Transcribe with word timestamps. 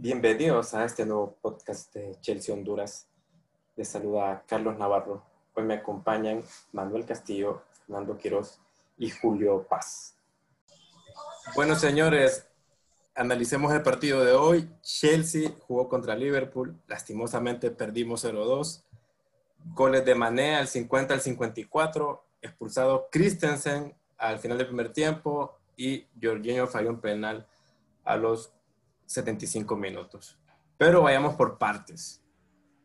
Bienvenidos 0.00 0.74
a 0.74 0.84
este 0.84 1.04
nuevo 1.04 1.36
podcast 1.42 1.92
de 1.92 2.16
Chelsea 2.20 2.54
Honduras. 2.54 3.08
Les 3.74 3.88
saluda 3.88 4.44
Carlos 4.46 4.78
Navarro. 4.78 5.24
Hoy 5.54 5.64
me 5.64 5.74
acompañan 5.74 6.44
Manuel 6.70 7.04
Castillo, 7.04 7.62
Fernando 7.84 8.16
Quiroz 8.16 8.60
y 8.96 9.10
Julio 9.10 9.66
Paz. 9.68 10.14
Bueno, 11.56 11.74
señores, 11.74 12.46
analicemos 13.16 13.72
el 13.72 13.82
partido 13.82 14.24
de 14.24 14.34
hoy. 14.34 14.70
Chelsea 14.82 15.50
jugó 15.66 15.88
contra 15.88 16.14
Liverpool. 16.14 16.80
Lastimosamente 16.86 17.72
perdimos 17.72 18.24
0-2. 18.24 18.84
Goles 19.74 20.04
de 20.04 20.14
Mané 20.14 20.54
al 20.54 20.68
50 20.68 21.14
al 21.14 21.20
54. 21.20 22.24
Expulsado 22.40 23.08
Christensen 23.10 23.96
al 24.16 24.38
final 24.38 24.58
del 24.58 24.68
primer 24.68 24.92
tiempo. 24.92 25.58
Y 25.76 26.06
Jorginho 26.22 26.68
falló 26.68 26.90
un 26.90 27.00
penal 27.00 27.48
a 28.04 28.16
los 28.16 28.52
75 29.08 29.74
minutos. 29.74 30.38
Pero 30.76 31.02
vayamos 31.02 31.34
por 31.34 31.58
partes. 31.58 32.22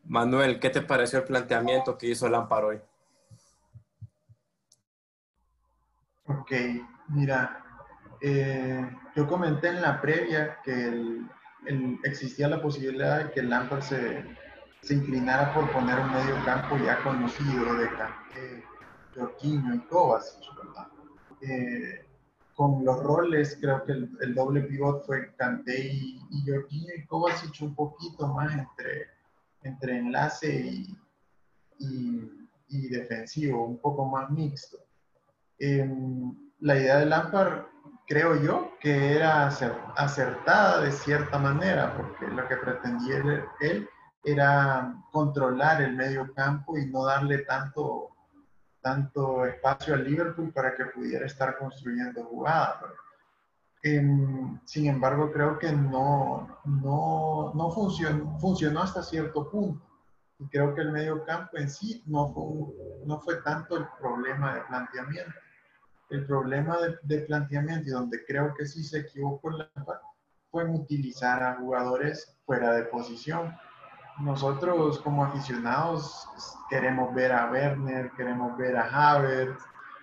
Manuel, 0.04 0.58
¿qué 0.58 0.70
te 0.70 0.80
pareció 0.80 1.18
el 1.18 1.26
planteamiento 1.26 1.96
que 1.96 2.08
hizo 2.08 2.28
Lampard 2.28 2.64
hoy? 2.64 2.80
Ok, 6.26 6.52
mira, 7.08 7.62
eh, 8.20 8.90
yo 9.14 9.28
comenté 9.28 9.68
en 9.68 9.82
la 9.82 10.00
previa 10.00 10.60
que 10.62 11.20
existía 12.04 12.48
la 12.48 12.60
posibilidad 12.60 13.24
de 13.24 13.30
que 13.30 13.42
Lampard 13.42 13.82
se, 13.82 14.24
se, 14.80 14.94
inclinara 14.94 15.52
por 15.52 15.70
poner 15.72 15.98
un 15.98 16.10
medio 16.10 16.42
campo 16.44 16.78
ya 16.78 17.02
conocido 17.02 17.74
de 17.74 17.90
Jorginho 19.14 19.74
y 19.74 19.80
Kovacic, 19.80 20.42
¿verdad? 20.56 20.88
Eh, 21.42 22.13
con 22.54 22.84
los 22.84 23.02
roles, 23.02 23.58
creo 23.60 23.84
que 23.84 23.92
el, 23.92 24.34
doble 24.34 24.62
pivot 24.62 25.04
fue 25.04 25.34
Kanté 25.36 25.92
y, 25.92 26.20
y 26.30 26.50
Jorginho 26.50 26.94
y 26.96 27.06
Kovacic 27.06 27.60
un 27.62 27.74
poquito 27.74 28.28
más 28.28 28.52
entre, 28.52 29.08
entre 29.62 29.98
enlace 29.98 30.48
y, 30.48 30.98
y, 32.68 32.88
defensivo, 32.88 33.66
un 33.66 33.78
poco 33.78 34.04
más 34.06 34.30
mixto. 34.30 34.78
Em, 35.58 36.34
la 36.60 36.76
idea 36.76 36.98
de 36.98 37.06
Lampard, 37.06 37.66
creo 38.06 38.40
yo, 38.40 38.72
que 38.80 39.14
era 39.14 39.46
acertada 39.46 40.80
de 40.80 40.92
cierta 40.92 41.38
manera, 41.38 41.96
porque 41.96 42.26
lo 42.26 42.46
que 42.48 42.56
pretendía 42.56 43.46
él 43.60 43.88
era 44.24 44.94
controlar 45.12 45.82
el 45.82 45.94
medio 45.94 46.32
campo 46.34 46.78
y 46.78 46.86
no 46.86 47.04
darle 47.04 47.38
tanto 47.38 48.13
tanto 48.84 49.46
espacio 49.46 49.94
al 49.94 50.04
Liverpool 50.04 50.52
para 50.52 50.74
que 50.74 50.84
pudiera 50.84 51.24
estar 51.24 51.56
construyendo 51.56 52.22
jugadas. 52.24 52.84
Em, 53.82 54.60
sin 54.66 54.88
embargo, 54.88 55.32
creo 55.32 55.58
que 55.58 55.72
no, 55.72 56.60
no, 56.66 57.52
no 57.54 57.70
funcionó, 57.70 58.38
funcionó 58.38 58.82
hasta 58.82 59.02
cierto 59.02 59.50
punto. 59.50 59.82
Y 60.38 60.46
creo 60.48 60.74
que 60.74 60.82
el 60.82 60.92
medio 60.92 61.24
campo 61.24 61.56
en 61.56 61.70
sí 61.70 62.02
no 62.06 62.28
fue, 62.34 63.06
no 63.06 63.18
fue 63.20 63.36
tanto 63.36 63.78
el 63.78 63.86
problema 63.98 64.54
de 64.54 64.60
planteamiento. 64.62 65.32
El 66.10 66.26
problema 66.26 66.76
de, 66.76 66.98
de 67.04 67.22
planteamiento 67.22 67.88
y 67.88 67.92
donde 67.92 68.22
creo 68.26 68.54
que 68.54 68.66
sí 68.66 68.84
se 68.84 68.98
equivocó 68.98 69.50
la 69.50 69.70
fue 70.50 70.64
en 70.64 70.74
utilizar 70.74 71.42
a 71.42 71.56
jugadores 71.56 72.36
fuera 72.44 72.74
de 72.74 72.84
posición 72.84 73.56
nosotros 74.20 75.00
como 75.00 75.24
aficionados 75.24 76.28
queremos 76.68 77.14
ver 77.14 77.32
a 77.32 77.50
Werner, 77.50 78.10
queremos 78.16 78.56
ver 78.56 78.76
a 78.76 79.12
Havertz, 79.12 79.62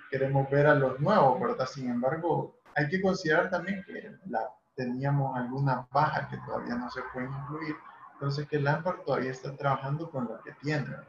queremos 0.09 0.49
ver 0.49 0.67
a 0.67 0.75
los 0.75 0.99
nuevos, 0.99 1.39
¿verdad? 1.39 1.65
Sin 1.65 1.89
embargo, 1.89 2.55
hay 2.75 2.87
que 2.89 3.01
considerar 3.01 3.49
también 3.49 3.83
que 3.85 4.15
la, 4.27 4.49
teníamos 4.75 5.37
algunas 5.37 5.89
bajas 5.89 6.29
que 6.29 6.37
todavía 6.45 6.75
no 6.75 6.89
se 6.89 7.01
pueden 7.13 7.31
incluir, 7.31 7.75
entonces 8.13 8.47
que 8.47 8.59
Lampard 8.59 9.01
todavía 9.05 9.31
está 9.31 9.55
trabajando 9.55 10.09
con 10.09 10.25
lo 10.25 10.41
que 10.41 10.51
tiene, 10.61 10.83
¿verdad? 10.83 11.05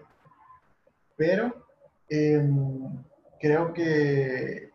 Pero 1.17 1.67
em, 2.09 3.03
creo 3.41 3.73
que 3.73 4.71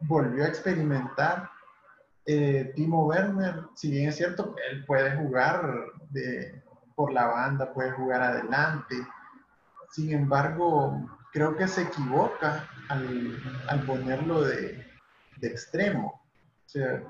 volvió 0.00 0.44
a 0.44 0.48
experimentar 0.48 1.50
eh, 2.24 2.72
Timo 2.74 3.06
Werner, 3.06 3.64
si 3.74 3.90
bien 3.90 4.08
es 4.08 4.16
cierto, 4.16 4.54
él 4.70 4.84
puede 4.84 5.16
jugar 5.16 5.92
de, 6.10 6.62
por 6.96 7.12
la 7.12 7.26
banda, 7.26 7.72
puede 7.72 7.92
jugar 7.92 8.22
adelante. 8.22 8.96
Sin 9.92 10.12
embargo, 10.12 11.08
creo 11.32 11.54
que 11.54 11.68
se 11.68 11.82
equivoca 11.82 12.68
al, 12.88 13.82
ponerlo 13.86 14.42
de, 14.42 14.84
extremo. 15.42 16.20
O 16.64 16.68
sea, 16.68 17.04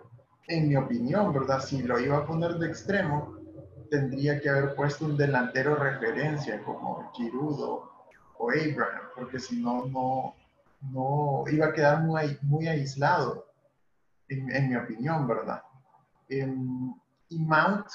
en 0.49 0.69
mi 0.69 0.77
opinión, 0.77 1.33
¿verdad? 1.33 1.61
Si 1.61 1.83
lo 1.83 1.99
iba 1.99 2.19
a 2.19 2.27
poner 2.27 2.57
de 2.57 2.67
extremo, 2.67 3.37
tendría 3.89 4.41
que 4.41 4.51
haber 4.51 4.75
puesto 4.75 5.07
un 5.07 5.17
delantero 5.17 5.77
referencia 5.77 6.63
como 6.65 7.11
Giroud 7.15 7.61
o, 7.61 7.93
Abraham, 8.39 9.09
porque 9.15 9.39
si 9.39 9.63
no, 9.63 9.87
no, 9.87 10.35
no 10.83 11.45
iba 11.51 11.67
a 11.67 11.73
quedar 11.73 12.03
muy, 12.03 12.39
muy 12.43 12.69
aislado, 12.69 13.47
en, 14.29 14.69
mi 14.69 14.77
opinión, 14.77 15.27
¿verdad? 15.27 15.63
Em, 16.29 16.93
y 17.29 17.39
Mount 17.39 17.87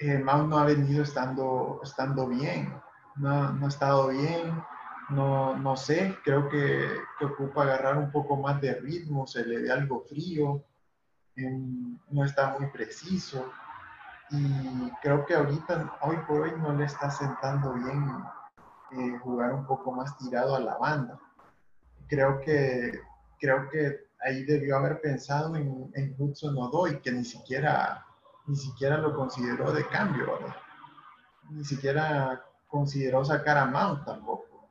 eh, 0.00 0.18
Mount 0.18 0.48
no 0.48 0.58
ha 0.58 0.64
venido 0.64 1.02
estando, 1.02 1.80
estando 1.82 2.26
bien, 2.26 2.74
no, 3.16 3.52
no 3.52 3.66
ha 3.66 3.68
estado 3.68 4.08
bien, 4.08 4.62
no, 5.10 5.56
no 5.56 5.76
sé, 5.76 6.16
creo 6.24 6.48
que, 6.48 6.88
que, 7.18 7.24
ocupa 7.24 7.62
agarrar 7.62 7.98
un 7.98 8.10
poco 8.10 8.36
más 8.36 8.60
de 8.60 8.74
ritmo, 8.74 9.26
se 9.26 9.44
le 9.44 9.60
ve 9.60 9.70
algo 9.70 10.04
frío, 10.08 10.64
em, 11.36 11.98
no 12.10 12.24
está 12.24 12.56
muy 12.58 12.68
preciso 12.70 13.52
y 14.30 14.90
creo 15.02 15.26
que 15.26 15.34
ahorita, 15.34 15.98
hoy 16.02 16.16
por 16.28 16.42
hoy, 16.42 16.52
no 16.58 16.72
le 16.72 16.84
está 16.84 17.10
sentando 17.10 17.74
bien 17.74 18.24
eh, 18.92 19.18
jugar 19.18 19.52
un 19.52 19.66
poco 19.66 19.90
más 19.92 20.16
tirado 20.18 20.54
a 20.54 20.60
la 20.60 20.76
banda. 20.78 21.18
Creo 22.08 22.40
que, 22.40 23.00
creo 23.40 23.68
que 23.68 24.08
ahí 24.20 24.44
debió 24.44 24.76
haber 24.76 25.00
pensado 25.00 25.56
en, 25.56 25.90
en 25.94 26.14
Hudson 26.16 26.56
Odoy, 26.56 27.00
que 27.00 27.10
ni 27.10 27.24
siquiera 27.24 28.06
ni 28.50 28.56
siquiera 28.56 28.98
lo 28.98 29.14
consideró 29.14 29.72
de 29.72 29.86
cambio. 29.86 30.26
Ni 31.50 31.64
siquiera 31.64 32.44
consideró 32.66 33.24
sacar 33.24 33.56
a 33.56 33.66
Mount 33.66 34.04
tampoco. 34.04 34.68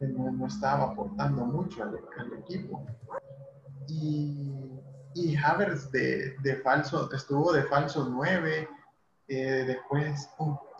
No, 0.00 0.32
no 0.32 0.46
estaba 0.46 0.90
aportando 0.90 1.46
mucho 1.46 1.84
al, 1.84 2.32
equipo. 2.40 2.84
Y, 3.86 4.80
y 5.14 5.36
Havers 5.36 5.92
de, 5.92 6.36
de, 6.42 6.56
falso, 6.56 7.10
estuvo 7.12 7.52
de 7.52 7.62
falso 7.62 8.08
9, 8.10 8.68
eh, 9.28 9.64
después 9.64 10.28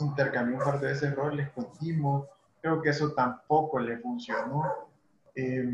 intercambió 0.00 0.58
un 0.58 0.80
de 0.80 0.88
veces 0.88 1.14
roles 1.14 1.50
con 1.50 1.70
Timo. 1.78 2.26
Creo 2.60 2.82
que 2.82 2.90
eso 2.90 3.12
tampoco 3.12 3.78
le 3.78 3.98
funcionó. 3.98 4.90
Eh, 5.36 5.64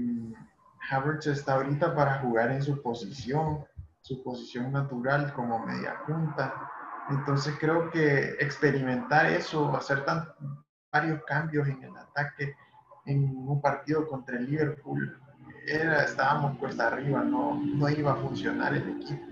Havertz 0.91 1.27
está 1.27 1.55
ahorita 1.55 1.95
para 1.95 2.21
jugar 2.21 2.51
en 2.51 2.63
su 2.63 2.83
posición 2.83 3.65
su 4.03 4.23
posición 4.23 4.73
natural 4.73 5.33
como 5.35 5.65
media 5.65 5.97
punta. 6.07 6.71
Entonces 7.11 7.55
creo 7.59 7.91
que 7.91 8.37
experimentar 8.41 9.27
eso, 9.27 9.75
hacer 9.77 10.05
tan, 10.05 10.29
varios 10.93 11.23
cambios 11.25 11.69
en 11.69 11.83
el 11.83 11.97
ataque 11.97 12.55
en 13.07 13.49
un 13.49 13.61
partido 13.61 14.07
contra 14.07 14.37
el 14.37 14.51
Liverpool, 14.51 15.19
era, 15.67 16.05
estábamos 16.05 16.59
cuesta 16.59 16.89
arriba, 16.89 17.23
no, 17.23 17.55
no 17.55 17.89
iba 17.89 18.13
a 18.13 18.17
funcionar 18.17 18.75
el 18.75 19.01
equipo. 19.01 19.27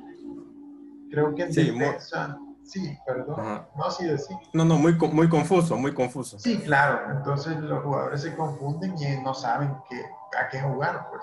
Creo 1.10 1.34
que 1.34 1.44
en 1.44 1.52
sí, 1.52 1.70
defensa, 1.70 2.38
sí, 2.64 2.98
perdón, 3.06 3.66
no 3.76 3.84
así 3.84 4.06
decir. 4.06 4.36
No, 4.52 4.64
no, 4.64 4.76
muy, 4.76 4.94
muy 4.94 5.28
confuso, 5.28 5.76
muy 5.76 5.94
confuso. 5.94 6.38
Sí, 6.38 6.58
claro, 6.58 7.12
entonces 7.16 7.58
los 7.60 7.82
jugadores 7.82 8.22
se 8.22 8.36
confunden 8.36 8.94
y 8.98 9.22
no 9.22 9.32
saben 9.32 9.74
qué, 9.88 10.04
a 10.38 10.48
qué 10.48 10.60
jugar, 10.60 11.08
pues. 11.10 11.22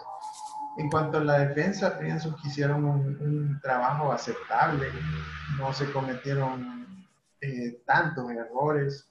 En 0.78 0.90
cuanto 0.90 1.18
a 1.19 1.24
la 1.24 1.40
defensa, 1.40 1.97
pienso 1.97 2.36
que 2.36 2.50
hicieron 2.50 2.84
un, 2.86 3.59
trabajo 3.62 4.12
aceptable, 4.12 4.88
no 5.58 5.72
se 5.74 5.91
cometieron 5.91 7.08
eh, 7.42 7.81
tantos 7.86 8.30
errores 8.30 9.10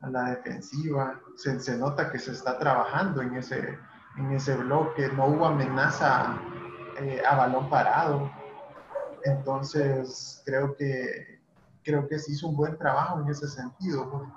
a 0.00 0.10
la 0.10 0.30
defensiva, 0.30 1.20
se, 1.36 1.78
nota 1.78 2.12
que 2.12 2.18
se 2.18 2.32
está 2.32 2.58
trabajando 2.58 3.22
en 3.22 3.34
ese, 3.34 3.78
en 4.18 4.32
ese 4.32 4.56
bloque, 4.56 5.08
no 5.08 5.26
hubo 5.26 5.46
amenaza 5.46 6.38
eh, 7.00 7.22
a 7.26 7.34
balón 7.34 7.70
parado, 7.70 8.30
entonces 9.24 10.42
creo 10.44 10.76
que, 10.76 11.40
creo 11.82 12.06
que 12.06 12.18
se 12.18 12.32
hizo 12.32 12.48
un 12.48 12.56
buen 12.56 12.76
trabajo 12.76 13.20
en 13.20 13.28
ese 13.28 13.48
sentido. 13.48 14.30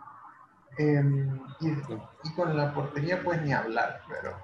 Em, 0.78 1.42
y, 1.60 2.31
con 2.36 2.56
la 2.56 2.74
portería 2.74 3.22
pues 3.22 3.42
ni 3.42 3.52
hablar, 3.52 4.02
pero 4.08 4.38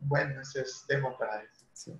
bueno, 0.00 0.40
ese 0.40 0.62
es 0.62 0.84
tema 0.86 1.16
para 1.16 1.42
eso. 1.42 1.94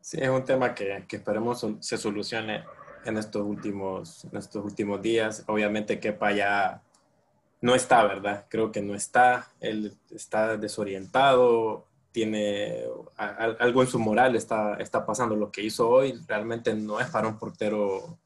Sí. 0.00 0.18
es 0.20 0.28
un 0.28 0.44
tema 0.44 0.74
que, 0.74 1.04
que, 1.08 1.16
esperemos 1.16 1.66
se 1.80 1.96
solucione 1.96 2.64
en 3.04 3.16
estos 3.16 3.42
últimos, 3.42 4.24
en 4.24 4.36
estos 4.36 4.64
últimos 4.64 5.00
días. 5.00 5.44
Obviamente 5.46 6.00
Kepa 6.00 6.32
ya 6.32 6.82
no 7.60 7.74
está, 7.74 8.04
¿verdad? 8.04 8.46
Creo 8.48 8.72
que 8.72 8.82
no 8.82 8.94
está. 8.94 9.48
Él 9.60 9.96
está 10.10 10.56
desorientado, 10.56 11.86
tiene 12.12 12.84
algo 13.16 13.82
en 13.82 13.88
su 13.88 13.98
moral, 13.98 14.36
está, 14.36 14.74
está 14.74 15.04
pasando. 15.04 15.36
Lo 15.36 15.50
que 15.50 15.62
hizo 15.62 15.88
hoy 15.88 16.20
realmente 16.26 16.74
no 16.74 17.00
es 17.00 17.08
para 17.08 17.28
un 17.28 17.38
portero, 17.38 18.18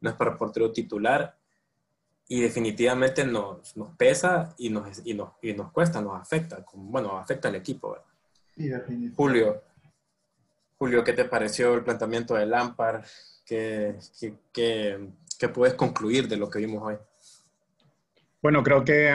no 0.00 0.10
es 0.10 0.16
para 0.16 0.32
un 0.32 0.38
portero 0.38 0.72
titular. 0.72 1.36
Y 2.28 2.40
definitivamente 2.40 3.24
nos, 3.24 3.76
nos 3.76 3.94
pesa 3.96 4.54
y 4.58 4.70
nos, 4.70 5.02
y, 5.04 5.14
nos, 5.14 5.30
y 5.42 5.52
nos 5.52 5.70
cuesta, 5.72 6.00
nos 6.00 6.20
afecta, 6.20 6.64
bueno, 6.74 7.18
afecta 7.18 7.48
al 7.48 7.54
equipo. 7.54 7.96
Julio, 9.14 9.62
Julio, 10.78 11.04
¿qué 11.04 11.12
te 11.12 11.24
pareció 11.24 11.74
el 11.74 11.84
planteamiento 11.84 12.34
de 12.34 12.46
Lampard? 12.46 13.04
¿Qué, 13.44 13.96
qué, 14.52 15.08
qué, 15.38 15.48
puedes 15.48 15.74
concluir 15.74 16.26
de 16.26 16.36
lo 16.36 16.50
que 16.50 16.58
vimos 16.58 16.82
hoy? 16.82 16.96
Bueno, 18.42 18.62
creo 18.62 18.84
que 18.84 19.12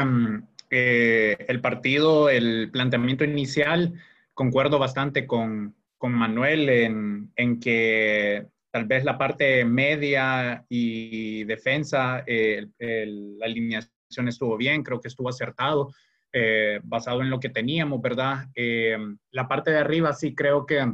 eh, 0.70 1.46
el 1.48 1.62
partido, 1.62 2.30
el 2.30 2.70
planteamiento 2.72 3.24
inicial, 3.24 3.94
concuerdo 4.34 4.80
bastante 4.80 5.28
con, 5.28 5.76
con 5.98 6.14
Manuel 6.14 6.70
en, 6.70 7.32
en 7.36 7.60
que 7.60 8.48
tal 8.72 8.86
vez 8.86 9.04
la 9.04 9.18
parte 9.18 9.66
media 9.66 10.66
y 10.70 11.44
defensa, 11.44 12.24
eh, 12.26 12.68
la 12.80 13.46
alineación 13.46 14.28
estuvo 14.28 14.58
bien, 14.58 14.82
creo 14.82 15.02
que 15.02 15.10
estuvo 15.10 15.30
acertado, 15.30 15.94
eh, 16.32 16.80
basado 16.84 17.22
en 17.22 17.30
lo 17.30 17.40
que 17.40 17.50
teníamos, 17.50 18.02
¿verdad? 18.02 18.46
Eh, 18.56 18.98
la 19.32 19.48
parte 19.48 19.72
de 19.72 19.80
arriba 19.80 20.14
sí 20.14 20.34
creo 20.34 20.66
que 20.66 20.90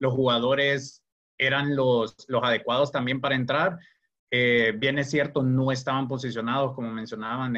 los 0.00 0.12
jugadores 0.12 1.04
eran 1.38 1.76
los, 1.76 2.16
los 2.28 2.42
adecuados 2.42 2.90
también 2.90 3.20
para 3.20 3.34
entrar. 3.34 3.78
bien 4.30 4.98
es 4.98 5.10
cierto, 5.10 5.42
no 5.42 5.70
estaban 5.70 6.08
posicionados, 6.08 6.74
como 6.74 6.90
mencionaban, 6.90 7.56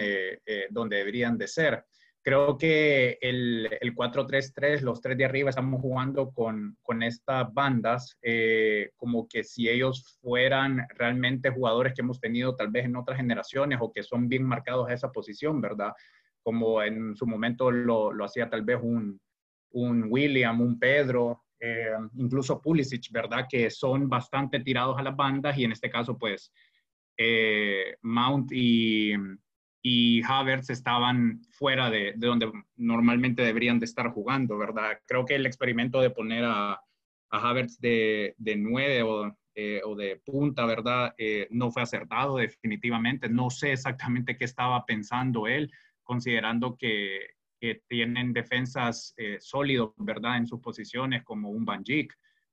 donde 0.70 0.96
deberían 0.96 1.38
de 1.38 1.48
ser. 1.48 1.84
Creo 2.26 2.58
que 2.58 3.18
el, 3.20 3.68
el 3.80 3.94
4-3-3, 3.94 4.80
los 4.80 5.00
tres 5.00 5.16
de 5.16 5.24
arriba, 5.24 5.50
estamos 5.50 5.80
jugando 5.80 6.32
con, 6.32 6.76
con 6.82 7.04
estas 7.04 7.54
bandas 7.54 8.18
eh, 8.20 8.90
como 8.96 9.28
que 9.28 9.44
si 9.44 9.68
ellos 9.68 10.18
fueran 10.20 10.88
realmente 10.96 11.50
jugadores 11.50 11.94
que 11.94 12.00
hemos 12.00 12.18
tenido 12.18 12.56
tal 12.56 12.72
vez 12.72 12.86
en 12.86 12.96
otras 12.96 13.18
generaciones 13.18 13.78
o 13.80 13.92
que 13.92 14.02
son 14.02 14.28
bien 14.28 14.42
marcados 14.42 14.88
a 14.88 14.92
esa 14.92 15.12
posición, 15.12 15.60
¿verdad? 15.60 15.92
Como 16.42 16.82
en 16.82 17.14
su 17.14 17.28
momento 17.28 17.70
lo, 17.70 18.12
lo 18.12 18.24
hacía 18.24 18.50
tal 18.50 18.62
vez 18.62 18.80
un, 18.82 19.20
un 19.74 20.06
William, 20.10 20.60
un 20.60 20.80
Pedro, 20.80 21.44
eh, 21.60 21.92
incluso 22.16 22.60
Pulisic, 22.60 23.08
¿verdad? 23.12 23.46
Que 23.48 23.70
son 23.70 24.08
bastante 24.08 24.58
tirados 24.58 24.98
a 24.98 25.02
las 25.04 25.14
bandas 25.14 25.56
y 25.56 25.62
en 25.62 25.70
este 25.70 25.88
caso, 25.88 26.18
pues, 26.18 26.52
eh, 27.16 27.94
Mount 28.02 28.50
y 28.50 29.12
y 29.88 30.20
Havertz 30.24 30.70
estaban 30.70 31.42
fuera 31.52 31.90
de, 31.90 32.14
donde 32.16 32.50
normalmente 32.74 33.42
deberían 33.42 33.78
de 33.78 33.84
estar 33.84 34.10
jugando, 34.10 34.58
¿verdad? 34.58 34.98
Creo 35.06 35.24
que 35.24 35.36
el 35.36 35.46
experimento 35.46 36.00
de 36.00 36.10
poner 36.10 36.44
a, 36.44 36.72
a 36.72 36.80
Havertz 37.30 37.78
de, 37.78 38.34
de 38.36 38.56
nueve 38.56 39.04
o, 39.04 39.38
eh, 39.54 39.80
o, 39.84 39.94
de 39.94 40.20
punta, 40.24 40.66
¿verdad? 40.66 41.14
Eh, 41.18 41.46
no 41.52 41.70
fue 41.70 41.82
acertado 41.82 42.38
definitivamente. 42.38 43.28
No 43.28 43.48
sé 43.48 43.70
exactamente 43.70 44.36
qué 44.36 44.44
estaba 44.44 44.84
pensando 44.84 45.46
él, 45.46 45.70
considerando 46.02 46.76
que, 46.76 47.20
tienen 47.88 48.32
defensas 48.32 49.14
eh, 49.16 49.38
sólidos, 49.40 49.92
¿verdad? 49.96 50.36
En 50.36 50.46
sus 50.46 50.60
posiciones, 50.60 51.24
como 51.24 51.50
un 51.50 51.64
Van 51.64 51.84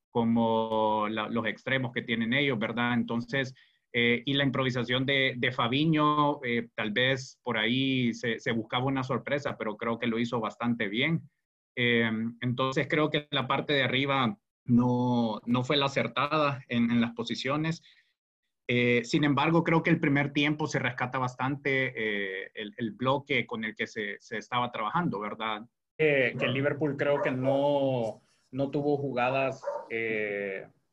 como 0.09 1.07
los 1.09 1.45
extremos 1.45 1.91
que 1.91 2.01
tienen 2.01 2.33
ellos, 2.33 2.57
¿verdad? 2.57 2.93
Entonces, 2.93 3.53
eh, 3.95 4.23
y 4.25 4.33
la 4.33 4.43
improvisación 4.43 5.05
de, 5.05 5.35
de 5.37 5.51
Fabiño, 5.51 6.43
eh, 6.43 6.67
tal 6.73 6.91
vez 6.91 7.39
por 7.43 7.59
ahí 7.59 8.11
se, 8.15 8.39
se, 8.39 8.51
buscaba 8.51 8.85
una 8.85 9.03
sorpresa, 9.03 9.55
pero 9.55 9.77
creo 9.77 9.99
que 9.99 10.07
lo 10.07 10.17
hizo 10.17 10.39
bastante 10.39 10.87
bien. 10.87 11.21
Eh, 11.75 12.09
entonces 12.41 12.87
creo 12.89 13.11
que 13.11 13.27
la 13.29 13.47
parte 13.47 13.73
de 13.73 13.83
arriba 13.83 14.35
no, 14.65 15.39
no 15.45 15.63
fue 15.63 15.77
la 15.77 15.85
acertada 15.85 16.63
en, 16.69 16.89
en 16.89 17.01
las 17.01 17.11
posiciones. 17.11 17.83
sin 19.03 19.23
embargo, 19.23 19.63
creo 19.63 19.83
que 19.83 19.91
el 19.91 19.99
primer 19.99 20.33
tiempo 20.33 20.65
se 20.65 20.79
rescata 20.79 21.19
bastante 21.19 22.49
el, 22.59 22.73
el, 22.77 22.91
bloque 22.91 23.45
con 23.45 23.63
el 23.63 23.75
que 23.75 23.85
se, 23.85 24.17
se 24.19 24.37
estaba 24.37 24.71
trabajando, 24.71 25.19
¿verdad? 25.19 25.61
que 25.97 26.31
el 26.31 26.53
Liverpool 26.53 26.97
creo 26.97 27.21
que 27.21 27.31
no, 27.31 28.23
no 28.51 28.71
tuvo 28.71 28.97
jugadas 28.97 29.61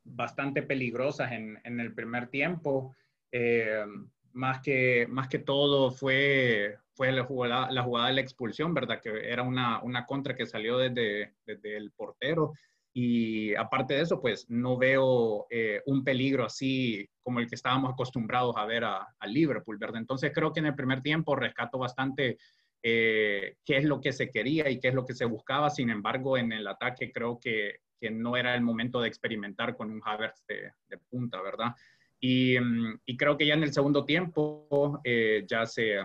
bastante 0.05 0.63
peligrosas 0.63 1.33
en, 1.33 1.61
en 1.65 1.81
el 1.81 1.95
primer 1.95 2.29
tiempo. 2.29 2.95
Eh, 3.33 3.85
más, 4.33 4.61
que, 4.61 5.07
más 5.09 5.29
que 5.29 5.39
todo 5.39 5.91
fue, 5.91 6.77
fue 6.95 7.13
la, 7.13 7.25
jugada, 7.25 7.71
la 7.71 7.83
jugada 7.83 8.09
de 8.09 8.15
la 8.15 8.21
expulsión, 8.21 8.75
¿verdad? 8.75 9.01
Que 9.03 9.31
era 9.31 9.43
una, 9.43 9.83
una 9.83 10.07
contra 10.07 10.35
que 10.35 10.47
salió 10.47 10.79
desde, 10.79 11.35
desde, 11.47 11.77
el 11.77 11.93
portero. 11.93 12.53
Y 12.93 13.55
aparte 13.55 13.95
de 13.95 14.03
eso, 14.03 14.21
pues 14.21 14.47
no 14.49 14.77
veo 14.77 15.47
eh, 15.49 15.81
un 15.87 16.03
peligro 16.03 16.45
así 16.45 17.09
como 17.23 17.39
el 17.39 17.49
que 17.49 17.55
estábamos 17.55 17.93
acostumbrados 17.93 18.57
a 18.57 18.67
ver 18.67 18.85
a, 18.85 19.07
a, 19.19 19.27
Liverpool, 19.27 19.79
¿verdad? 19.79 20.01
Entonces 20.01 20.33
creo 20.35 20.53
que 20.53 20.61
en 20.61 20.67
el 20.67 20.75
primer 20.75 21.01
tiempo 21.01 21.37
rescato 21.37 21.79
bastante 21.79 22.37
eh, 22.83 23.57
qué 23.65 23.77
es 23.77 23.85
lo 23.85 24.01
que 24.01 24.13
se 24.13 24.31
quería 24.31 24.71
y 24.71 24.81
qué 24.81 24.89
es 24.89 24.95
lo 24.95 25.05
que 25.05 25.15
se 25.15 25.25
buscaba. 25.25 25.71
Sin 25.71 25.91
embargo, 25.91 26.37
en 26.37 26.53
el 26.53 26.67
ataque 26.67 27.13
creo 27.13 27.39
que 27.39 27.77
que 28.01 28.11
no 28.11 28.37
era 28.37 28.55
el 28.55 28.63
momento 28.63 29.01
de 29.01 29.09
experimentar 29.09 29.77
con 29.77 29.91
un 29.91 30.01
Havertz 30.05 30.45
de, 30.47 30.73
punta, 31.09 31.41
¿verdad? 31.43 31.75
Y, 32.19 32.59
mm, 32.59 33.01
y, 33.05 33.17
creo 33.17 33.37
que 33.37 33.47
ya 33.47 33.55
en 33.55 33.63
el 33.63 33.73
segundo 33.73 34.05
tiempo 34.05 35.01
eh, 35.05 35.45
ya 35.49 35.67
se, 35.67 36.01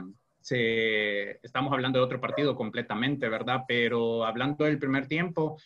estamos 1.42 1.74
hablando 1.74 2.00
de 2.00 2.06
otro 2.06 2.22
partido 2.22 2.56
completamente, 2.56 3.30
¿verdad? 3.30 3.62
Pero 3.68 4.26
hablando 4.26 4.66
del 4.66 4.78
primer 4.78 5.08
tiempo, 5.08 5.58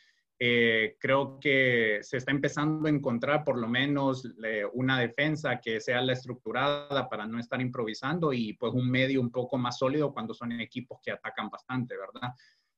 eh, 0.42 0.96
creo 1.00 1.38
que 1.38 2.00
se 2.02 2.16
está 2.16 2.32
empezando 2.32 2.88
a 2.88 2.92
encontrar 2.92 3.44
por 3.44 3.58
lo 3.58 3.68
menos 3.68 4.24
una 4.72 4.98
defensa 4.98 5.60
que 5.60 5.82
sea 5.82 6.02
la 6.02 6.14
estructurada 6.14 7.10
para 7.10 7.28
no 7.28 7.40
estar 7.40 7.60
improvisando 7.60 8.32
y 8.32 8.54
pues 8.54 8.74
un 8.74 8.90
medio 8.90 9.20
un 9.20 9.32
poco 9.32 9.58
más 9.58 9.78
sólido 9.78 10.14
cuando 10.14 10.34
son 10.34 10.54
equipos 10.54 11.00
que 11.04 11.12
atacan 11.12 11.50
bastante, 11.50 11.96
¿verdad? 11.98 12.34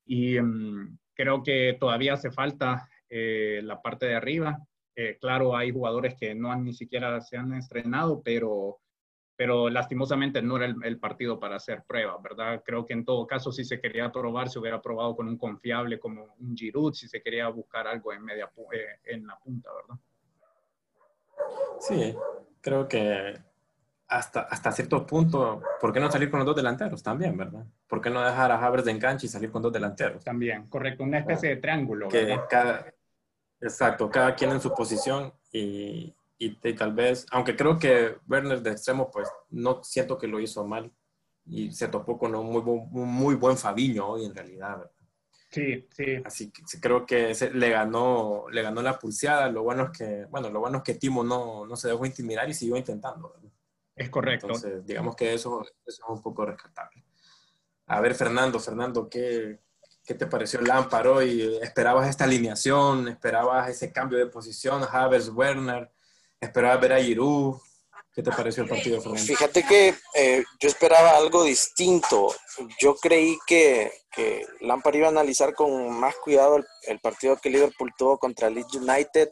Y 0.06 0.39
um, 0.39 0.98
creo 1.13 1.44
que 1.44 1.77
todavía 1.80 2.13
hace 2.13 2.31
falta 2.31 2.89
eh, 3.13 3.60
la 3.62 3.81
parte 3.81 4.06
de 4.06 4.16
arriba. 4.16 4.58
Eh, 4.96 5.18
claro, 5.19 5.56
hay 5.56 5.72
jugadores 5.72 6.16
que 6.16 6.34
no 6.34 6.50
han 6.50 6.63
ni 6.63 6.74
siquiera 6.74 7.19
se 7.19 7.36
han 7.36 7.54
estrenado, 7.54 8.22
pero, 8.24 8.80
pero 9.36 9.69
lastimosamente 9.69 10.42
no 10.42 10.56
era 10.56 10.74
el, 10.84 10.98
partido 10.98 11.38
para 11.38 11.58
hacer 11.58 11.84
pruebas, 11.84 12.22
¿verdad? 12.22 12.63
Creo 12.66 12.86
que 12.86 12.94
en 12.94 13.04
todo 13.04 13.28
caso, 13.28 13.52
si 13.52 13.66
se 13.66 13.81
quería 13.81 14.12
probar, 14.13 14.50
se 14.50 14.60
hubiera 14.60 14.81
probado 14.81 15.13
con 15.18 15.28
un 15.28 15.38
confiable 15.38 16.00
como 16.00 16.36
un 16.40 16.56
Giroud, 16.56 16.94
si 16.94 17.10
se 17.10 17.22
quería 17.22 17.50
buscar 17.50 17.86
algo 17.86 18.13
en, 18.13 18.24
media, 18.24 18.50
eh, 18.72 18.86
en 19.04 19.28
la 19.28 19.38
punta, 19.38 19.69
¿verdad? 19.74 20.02
Sí, 21.81 22.16
creo 22.62 22.88
que 22.88 23.34
hasta, 24.08 24.42
hasta 24.42 24.72
cierto 24.72 25.06
punto, 25.06 25.62
¿por 25.82 25.91
qué 25.91 26.00
no 26.00 26.10
salir 26.10 26.30
con 26.30 26.39
los 26.39 26.46
dos 26.46 26.56
delanteros 26.56 27.03
también, 27.03 27.36
verdad? 27.36 27.65
¿Por 27.88 28.01
qué 28.01 28.10
no 28.10 28.22
dejar 28.22 28.51
a 28.51 28.65
Havertz 28.65 28.86
de 28.86 28.91
enganche 28.91 29.25
y 29.25 29.30
salir 29.30 29.51
con 29.51 29.62
dos 29.62 29.74
delanteros? 29.74 30.24
También, 30.24 30.68
correcto, 30.68 31.03
una 31.03 31.20
especie 31.20 31.50
de 31.50 31.58
triángulo. 31.58 32.08
Que 32.08 32.39
cada, 32.50 32.86
Exacto, 33.62 34.10
cada 34.10 34.36
quien 34.36 34.51
en 34.51 34.62
su 34.62 34.74
posición 34.74 35.34
y, 35.51 36.15
y, 36.38 36.74
tal 36.74 36.94
vez, 36.94 37.25
aunque 37.32 37.56
creo 37.56 37.77
que 37.77 38.18
Werner 38.27 38.62
de 38.62 38.72
extremo, 38.72 39.12
pues 39.12 39.30
no 39.50 39.84
siento 39.84 40.18
que 40.18 40.27
lo 40.27 40.39
hizo 40.39 40.65
mal 40.65 40.91
y 41.46 41.72
se 41.72 41.88
topó 41.88 42.18
con 42.18 42.34
un 42.34 42.51
muy, 42.51 42.62
muy 42.63 43.36
buen 43.36 43.58
Fabiño 43.58 44.08
hoy 44.08 44.25
en 44.25 44.36
realidad. 44.36 44.89
Sí, 45.51 45.86
sí. 45.91 46.22
Así 46.24 46.50
que 46.50 46.63
creo 46.80 47.06
que 47.06 47.36
le 47.53 47.70
ganó, 47.70 48.46
le 48.50 48.62
ganó 48.62 48.82
la 48.82 48.98
pulseada. 48.98 49.50
Lo 49.50 49.63
bueno 49.63 49.91
es 49.91 49.98
que, 49.98 50.25
bueno, 50.25 50.50
lo 50.50 50.62
bueno 50.62 50.77
es 50.77 50.84
que 50.84 50.96
Timo 50.96 51.24
no, 51.24 51.68
no 51.68 51.75
se 51.75 51.89
dejó 51.89 52.06
intimidar 52.06 52.50
y 52.50 52.53
siguió 52.53 52.77
intentando. 52.77 53.36
Es 53.96 54.10
correcto. 54.10 54.48
Entonces, 54.48 54.86
digamos 54.86 55.15
que 55.15 55.34
eso, 55.34 55.62
eso 55.62 55.74
es 55.86 56.01
un 56.08 56.22
poco 56.22 56.46
rescatable. 56.46 57.03
A 57.88 58.00
ver, 58.00 58.15
Fernando, 58.15 58.60
Fernando, 58.60 59.10
¿qué, 59.10 59.60
¿Qué 60.05 60.15
te 60.15 60.25
pareció 60.25 60.60
el 60.60 60.67
Lampard 60.67 61.22
y 61.24 61.58
¿Esperabas 61.62 62.10
esta 62.10 62.24
alineación? 62.24 63.08
¿Esperabas 63.08 63.70
ese 63.70 63.91
cambio 63.91 64.17
de 64.17 64.25
posición? 64.25 64.84
Havertz, 64.89 65.29
Werner. 65.29 65.91
¿Esperabas 66.39 66.81
ver 66.81 66.93
a 66.93 67.01
Giroud? 67.01 67.60
¿Qué 68.13 68.24
te 68.24 68.31
pareció 68.31 68.63
el 68.63 68.70
partido, 68.70 69.00
Fernando? 69.00 69.24
Fíjate 69.24 69.63
que 69.63 69.96
eh, 70.15 70.43
yo 70.60 70.67
esperaba 70.67 71.15
algo 71.15 71.43
distinto. 71.43 72.34
Yo 72.79 72.96
creí 72.96 73.38
que, 73.46 73.91
que 74.12 74.46
Lampard 74.60 74.96
iba 74.96 75.08
a 75.08 75.12
analizar 75.12 75.53
con 75.53 75.91
más 75.98 76.15
cuidado 76.15 76.60
el, 76.88 77.00
partido 77.00 77.38
que 77.38 77.50
Liverpool 77.50 77.93
tuvo 77.98 78.17
contra 78.17 78.50
Leeds 78.50 78.74
United 78.74 79.29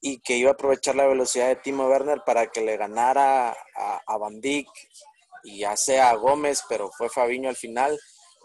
y 0.00 0.20
que 0.20 0.36
iba 0.36 0.50
a 0.50 0.54
aprovechar 0.54 0.94
la 0.94 1.06
velocidad 1.06 1.48
de 1.48 1.56
Timo 1.56 1.86
Werner 1.86 2.22
para 2.24 2.46
que 2.46 2.62
le 2.62 2.76
ganara 2.78 3.50
a, 3.50 4.00
a 4.06 4.16
Van 4.16 4.40
Dijk 4.40 4.68
y 5.42 5.58
ya 5.58 5.76
sea 5.76 6.10
a 6.10 6.14
Gómez, 6.14 6.62
pero 6.68 6.90
fue 6.90 7.10
Fabiño 7.10 7.48
al 7.48 7.56
final 7.56 7.98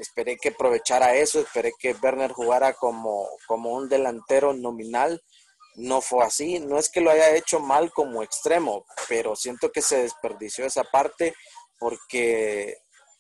Esperé 0.04 0.36
que 0.36 0.50
aprovechara 0.50 1.16
eso, 1.16 1.40
esperé 1.40 1.72
que 1.80 1.96
Werner 2.04 2.34
jugara 2.34 2.74
como, 2.74 3.30
como 3.48 3.72
un 3.72 3.88
delantero 3.88 4.54
nominal. 4.54 5.24
No 5.76 6.02
fue 6.02 6.26
así. 6.26 6.60
No 6.60 6.78
es 6.78 6.90
que 6.90 7.00
lo 7.00 7.10
haya 7.10 7.34
hecho 7.34 7.62
mal 7.62 7.90
como 7.94 8.22
extremo, 8.22 8.86
pero 9.08 9.34
siento 9.38 9.72
que 9.72 9.82
se 9.82 10.02
desperdició 10.04 10.66
esa 10.66 10.84
parte 10.84 11.34
porque 11.80 12.78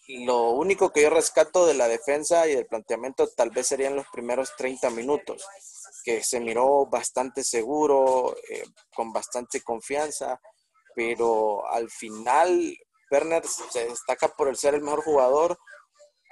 lo 0.07 0.51
único 0.51 0.91
que 0.91 1.03
yo 1.03 1.09
rescato 1.09 1.65
de 1.65 1.73
la 1.73 1.87
defensa 1.87 2.47
y 2.47 2.55
del 2.55 2.67
planteamiento 2.67 3.29
tal 3.29 3.49
vez 3.51 3.67
serían 3.67 3.95
los 3.95 4.07
primeros 4.11 4.53
30 4.57 4.89
minutos, 4.89 5.45
que 6.03 6.21
se 6.21 6.41
miró 6.41 6.85
bastante 6.85 7.45
seguro, 7.45 8.35
eh, 8.49 8.65
con 8.93 9.13
bastante 9.13 9.61
confianza, 9.61 10.37
pero 10.93 11.65
al 11.69 11.89
final 11.89 12.77
Werner 13.09 13.43
se 13.47 13.87
destaca 13.87 14.27
por 14.27 14.49
el 14.49 14.57
ser 14.57 14.73
el 14.73 14.81
mejor 14.81 15.03
jugador 15.03 15.57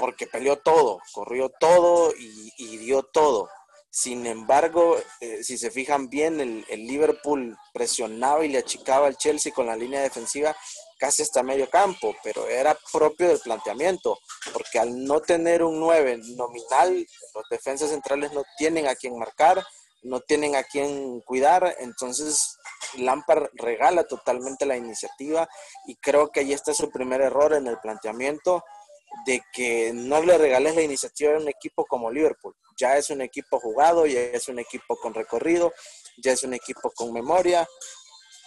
porque 0.01 0.25
peleó 0.25 0.57
todo, 0.57 0.99
corrió 1.13 1.49
todo 1.49 2.11
y, 2.17 2.77
dio 2.77 3.03
todo. 3.03 3.49
Sin 3.91 4.25
embargo, 4.25 4.97
eh, 5.19 5.43
si 5.43 5.59
se 5.59 5.69
fijan 5.69 6.09
bien, 6.09 6.41
el, 6.41 6.87
Liverpool 6.87 7.55
presionaba 7.71 8.43
y 8.43 8.49
le 8.49 8.57
achicaba 8.57 9.05
al 9.05 9.17
Chelsea 9.17 9.53
con 9.53 9.67
la 9.67 9.75
línea 9.75 10.01
defensiva 10.01 10.55
casi 10.97 11.21
hasta 11.21 11.43
medio 11.43 11.69
campo, 11.69 12.15
pero 12.23 12.47
era 12.47 12.75
propio 12.91 13.27
del 13.27 13.39
planteamiento, 13.41 14.17
porque 14.53 14.79
al 14.79 15.03
no 15.05 15.19
tener 15.19 15.61
un 15.63 15.79
9 15.79 16.21
nominal, 16.35 17.05
los 17.35 17.49
defensas 17.51 17.91
centrales 17.91 18.33
no 18.33 18.43
tienen 18.57 18.87
a 18.87 18.95
quien 18.95 19.19
marcar, 19.19 19.63
no 20.01 20.21
tienen 20.21 20.55
a 20.55 20.63
quien 20.63 21.21
cuidar, 21.21 21.75
entonces 21.79 22.57
Lampard 22.97 23.49
regala 23.53 24.07
totalmente 24.07 24.65
la 24.65 24.77
iniciativa 24.77 25.47
y 25.85 25.95
creo 25.97 26.31
que 26.31 26.39
ahí 26.39 26.53
está 26.53 26.73
su 26.73 26.89
primer 26.89 27.21
error 27.21 27.53
en 27.53 27.67
el 27.67 27.77
planteamiento 27.77 28.63
de 29.25 29.41
que 29.53 29.91
no 29.93 30.21
le 30.23 30.37
regales 30.37 30.75
la 30.75 30.81
iniciativa 30.81 31.33
a 31.33 31.37
un 31.37 31.47
equipo 31.47 31.85
como 31.85 32.11
Liverpool. 32.11 32.55
Ya 32.77 32.97
es 32.97 33.09
un 33.09 33.21
equipo 33.21 33.59
jugado, 33.59 34.05
ya 34.05 34.19
es 34.19 34.47
un 34.47 34.59
equipo 34.59 34.97
con 34.97 35.13
recorrido, 35.13 35.73
ya 36.17 36.31
es 36.31 36.43
un 36.43 36.53
equipo 36.53 36.91
con 36.91 37.13
memoria. 37.13 37.67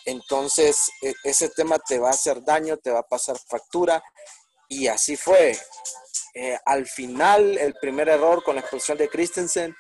Entonces, 0.04 0.90
e, 1.02 1.14
ese 1.25 1.49
tema 1.50 1.78
te 1.78 1.99
va 1.99 2.09
a 2.09 2.12
hacer 2.12 2.42
daño, 2.42 2.76
te 2.76 2.90
va 2.90 3.00
a 3.00 3.09
pasar 3.09 3.37
factura. 3.38 4.02
Y 4.68 4.87
así 4.88 5.16
fue. 5.16 5.56
Eh, 6.35 6.59
al 6.64 6.87
final, 6.87 7.56
el 7.59 7.75
primer 7.75 8.09
error 8.09 8.42
con 8.42 8.56
la 8.56 8.61
expulsión 8.62 8.99
de 8.99 9.09
Christensen 9.09 9.75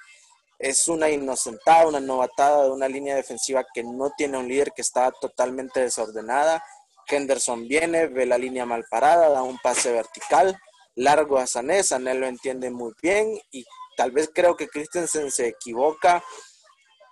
es 0.58 0.86
una 0.88 1.10
inocentada, 1.10 1.88
una 1.88 2.00
novatada 2.00 2.64
de 2.64 2.70
una 2.70 2.88
línea 2.88 3.16
defensiva 3.16 3.66
que 3.74 3.82
no 3.82 4.12
tiene 4.16 4.38
un 4.38 4.48
líder, 4.48 4.72
que 4.72 4.82
está 4.82 5.10
totalmente 5.10 5.80
desordenada. 5.80 6.62
Henderson 7.06 7.66
viene, 7.66 8.06
ve 8.06 8.24
la 8.24 8.38
línea 8.38 8.64
mal 8.64 8.84
parada, 8.88 9.28
da 9.28 9.42
un 9.42 9.58
pase 9.58 9.92
vertical, 9.92 10.58
largo 10.94 11.38
a 11.38 11.46
Sané, 11.46 11.82
Sané 11.82 12.14
lo 12.14 12.26
entiende 12.26 12.70
muy 12.70 12.92
bien 13.02 13.38
y 13.50 13.64
tal 13.96 14.10
vez 14.10 14.30
creo 14.34 14.56
que 14.56 14.68
Christensen 14.68 15.30
se 15.30 15.48
equivoca 15.48 16.22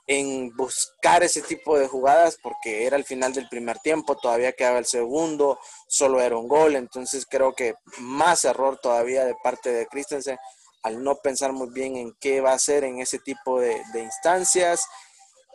en 0.06 0.54
buscar 0.56 1.22
ese 1.22 1.42
tipo 1.42 1.78
de 1.78 1.86
jugadas 1.86 2.36
porque 2.42 2.86
era 2.86 2.96
el 2.96 3.04
final 3.04 3.32
del 3.32 3.48
primer 3.48 3.78
tiempo, 3.78 4.16
todavía 4.16 4.52
quedaba 4.52 4.78
el 4.78 4.86
segundo, 4.86 5.58
solo 5.88 6.20
era 6.20 6.36
un 6.36 6.48
gol, 6.48 6.76
entonces 6.76 7.24
creo 7.24 7.54
que 7.54 7.74
más 7.98 8.44
error 8.44 8.78
todavía 8.82 9.24
de 9.24 9.36
parte 9.42 9.72
de 9.72 9.86
Christensen 9.86 10.38
al 10.82 11.02
no 11.02 11.16
pensar 11.16 11.52
muy 11.52 11.70
bien 11.70 11.96
en 11.96 12.12
qué 12.20 12.40
va 12.40 12.50
a 12.50 12.56
hacer 12.56 12.84
en 12.84 13.00
ese 13.00 13.18
tipo 13.20 13.60
de, 13.60 13.80
instancias. 13.94 14.84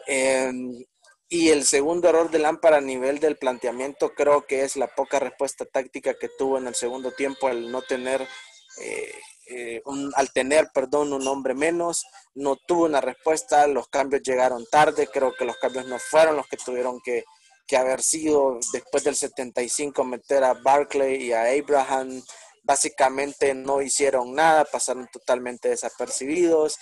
Em, 0.07 0.85
y 1.29 1.49
el 1.49 1.65
segundo 1.65 2.09
error 2.09 2.31
de 2.31 2.39
Lámpara 2.39 2.77
a 2.77 2.81
nivel 2.81 3.19
del 3.19 3.37
planteamiento 3.37 4.13
creo 4.13 4.45
que 4.45 4.63
es 4.63 4.77
la 4.77 4.87
poca 4.87 5.19
respuesta 5.19 5.65
táctica 5.65 6.13
que 6.13 6.29
tuvo 6.29 6.57
en 6.57 6.67
el 6.67 6.75
segundo 6.75 7.11
tiempo 7.11 7.47
al 7.47 7.69
no 7.69 7.81
tener, 7.81 8.25
eh, 8.79 9.11
eh, 9.49 9.81
al 10.15 10.31
tener, 10.31 10.69
perdón, 10.73 11.11
un 11.11 11.27
hombre 11.27 11.53
menos, 11.53 12.05
no 12.33 12.55
tuvo 12.55 12.85
una 12.85 13.01
respuesta, 13.01 13.67
los 13.67 13.89
cambios 13.89 14.21
llegaron 14.23 14.65
tarde, 14.71 15.07
creo 15.07 15.33
que 15.37 15.45
los 15.45 15.57
cambios 15.57 15.85
no 15.87 15.99
fueron 15.99 16.37
los 16.37 16.47
que 16.47 16.57
tuvieron 16.57 17.01
que, 17.01 17.25
que 17.67 17.75
haber 17.75 18.01
sido 18.01 18.59
después 18.71 19.03
del 19.03 19.15
75 19.15 20.03
meter 20.05 20.45
a 20.45 20.53
Barclay 20.53 21.23
y 21.23 21.33
a 21.33 21.43
Abraham, 21.51 22.23
básicamente 22.63 23.53
no 23.53 23.81
hicieron 23.81 24.33
nada, 24.33 24.63
pasaron 24.63 25.07
totalmente 25.11 25.69
desapercibidos. 25.69 26.77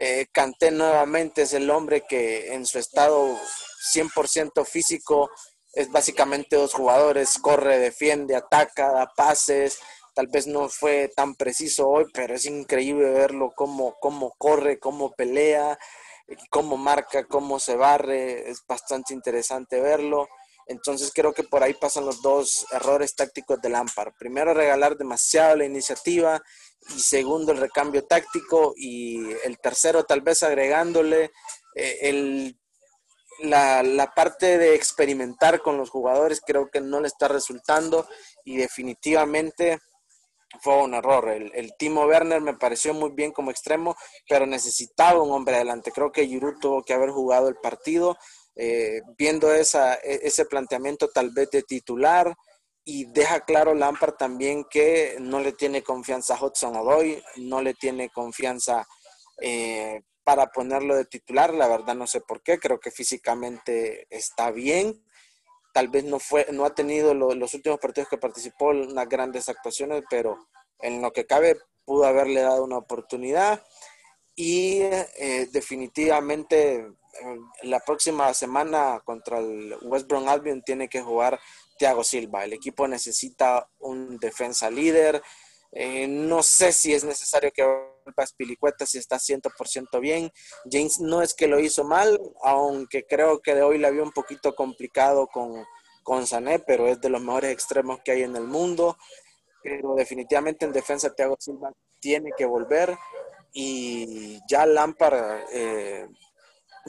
Eh, 0.00 0.26
Canté 0.32 0.70
nuevamente 0.70 1.42
es 1.42 1.52
el 1.54 1.68
hombre 1.70 2.04
que 2.08 2.54
en 2.54 2.66
su 2.66 2.78
estado 2.78 3.36
100% 3.92 4.64
físico 4.64 5.28
es 5.72 5.90
básicamente 5.90 6.54
dos 6.54 6.72
jugadores, 6.72 7.38
corre, 7.38 7.78
defiende, 7.78 8.36
ataca, 8.36 8.92
da 8.92 9.10
pases. 9.16 9.78
Tal 10.14 10.28
vez 10.28 10.46
no 10.46 10.68
fue 10.68 11.10
tan 11.16 11.34
preciso 11.34 11.88
hoy, 11.88 12.06
pero 12.12 12.34
es 12.34 12.44
increíble 12.46 13.10
verlo 13.10 13.52
cómo, 13.56 13.96
cómo 14.00 14.34
corre, 14.38 14.78
cómo 14.78 15.12
pelea, 15.12 15.78
cómo 16.50 16.76
marca, 16.76 17.24
cómo 17.24 17.58
se 17.58 17.74
barre. 17.76 18.48
Es 18.50 18.64
bastante 18.66 19.14
interesante 19.14 19.80
verlo. 19.80 20.28
Entonces 20.66 21.10
creo 21.14 21.32
que 21.32 21.44
por 21.44 21.62
ahí 21.62 21.74
pasan 21.74 22.04
los 22.04 22.22
dos 22.22 22.66
errores 22.70 23.16
tácticos 23.16 23.60
del 23.60 23.72
Lampard. 23.72 24.12
Primero, 24.18 24.54
regalar 24.54 24.96
demasiado 24.96 25.56
la 25.56 25.64
iniciativa 25.64 26.40
y 26.94 27.00
segundo, 27.00 27.52
el 27.52 27.58
recambio 27.58 28.04
táctico 28.04 28.74
y 28.76 29.32
el 29.44 29.58
tercero, 29.58 30.04
tal 30.04 30.22
vez 30.22 30.42
agregándole 30.42 31.30
eh, 31.74 31.98
el, 32.02 32.58
la, 33.40 34.12
parte 34.14 34.58
de 34.58 34.74
experimentar 34.74 35.60
con 35.60 35.76
los 35.76 35.90
jugadores, 35.90 36.40
creo 36.44 36.70
que 36.70 36.80
no 36.80 37.00
le 37.00 37.08
está 37.08 37.28
resultando 37.28 38.08
y 38.44 38.56
definitivamente 38.56 39.78
fue 40.60 40.82
un 40.82 40.94
error. 40.94 41.28
El, 41.28 41.52
el, 41.54 41.74
Timo 41.78 42.06
Werner 42.06 42.40
me 42.40 42.56
pareció 42.56 42.94
muy 42.94 43.10
bien 43.10 43.32
como 43.32 43.50
extremo, 43.50 43.96
pero 44.28 44.46
necesitaba 44.46 45.22
un 45.22 45.32
hombre 45.32 45.56
adelante. 45.56 45.92
Creo 45.92 46.10
que 46.10 46.26
Giroud 46.26 46.58
tuvo 46.58 46.82
que 46.82 46.94
haber 46.94 47.10
jugado 47.10 47.48
el 47.48 47.56
partido 47.56 48.16
eh, 48.60 49.02
viendo 49.16 49.54
esa, 49.54 49.94
e, 49.94 50.20
ese 50.24 50.44
planteamiento 50.44 51.08
tal 51.10 51.30
vez 51.30 51.48
de 51.50 51.62
titular 51.62 52.34
y 52.90 53.04
deja 53.04 53.40
claro 53.40 53.74
Lampard 53.74 54.14
también 54.14 54.64
que 54.64 55.18
no 55.20 55.40
le 55.40 55.52
tiene 55.52 55.82
confianza 55.82 56.34
a 56.34 56.42
Hudson 56.42 56.74
Odoi, 56.74 57.22
no 57.36 57.60
le 57.60 57.74
tiene 57.74 58.08
confianza 58.08 58.88
eh, 59.42 60.00
para 60.24 60.46
ponerlo 60.46 60.96
de 60.96 61.04
titular, 61.04 61.52
la 61.52 61.68
verdad 61.68 61.94
no 61.94 62.06
sé 62.06 62.22
por 62.22 62.42
qué, 62.42 62.58
creo 62.58 62.80
que 62.80 62.90
físicamente 62.90 64.06
está 64.08 64.50
bien, 64.52 65.04
tal 65.74 65.88
vez 65.88 66.04
no 66.04 66.18
fue, 66.18 66.46
no 66.50 66.64
ha 66.64 66.74
tenido 66.74 67.12
los 67.12 67.52
últimos 67.52 67.78
partidos 67.78 68.08
que 68.08 68.16
participó 68.16 68.68
unas 68.68 69.06
grandes 69.06 69.50
actuaciones, 69.50 70.02
pero 70.08 70.38
en 70.78 71.02
lo 71.02 71.12
que 71.12 71.26
cabe 71.26 71.58
pudo 71.84 72.06
haberle 72.06 72.40
dado 72.40 72.64
una 72.64 72.78
oportunidad. 72.78 73.62
Y 74.34 74.80
eh, 74.80 75.48
definitivamente 75.52 76.86
la 77.64 77.80
próxima 77.80 78.32
semana 78.32 79.02
contra 79.04 79.40
el 79.40 79.76
West 79.82 80.08
Brom 80.08 80.28
Albion 80.28 80.62
tiene 80.62 80.88
que 80.88 81.02
jugar 81.02 81.38
Thiago 81.78 82.04
Silva. 82.04 82.44
El 82.44 82.52
equipo 82.52 82.86
necesita 82.86 83.68
un 83.78 84.18
defensa 84.18 84.70
líder. 84.70 85.22
Eh, 85.72 86.08
no 86.08 86.42
sé 86.42 86.72
si 86.72 86.94
es 86.94 87.04
necesario 87.04 87.50
que 87.52 87.62
vuelva 87.62 88.26
Spilicueta 88.26 88.86
si 88.86 88.98
está 88.98 89.16
100% 89.16 90.00
bien. 90.00 90.30
James 90.70 91.00
no 91.00 91.22
es 91.22 91.34
que 91.34 91.46
lo 91.46 91.60
hizo 91.60 91.84
mal, 91.84 92.18
aunque 92.42 93.06
creo 93.06 93.40
que 93.40 93.54
de 93.54 93.62
hoy 93.62 93.78
la 93.78 93.90
vio 93.90 94.02
un 94.02 94.12
poquito 94.12 94.54
complicado 94.54 95.26
con, 95.26 95.64
con 96.02 96.26
Sané, 96.26 96.58
pero 96.58 96.88
es 96.88 97.00
de 97.00 97.10
los 97.10 97.22
mejores 97.22 97.52
extremos 97.52 98.00
que 98.04 98.12
hay 98.12 98.22
en 98.22 98.36
el 98.36 98.44
mundo. 98.44 98.96
Pero 99.62 99.94
definitivamente 99.94 100.64
en 100.64 100.72
defensa 100.72 101.14
Thiago 101.14 101.36
Silva 101.38 101.72
tiene 102.00 102.30
que 102.36 102.46
volver 102.46 102.96
y 103.52 104.38
ya 104.48 104.66
Lampard 104.66 105.42
eh, 105.52 106.06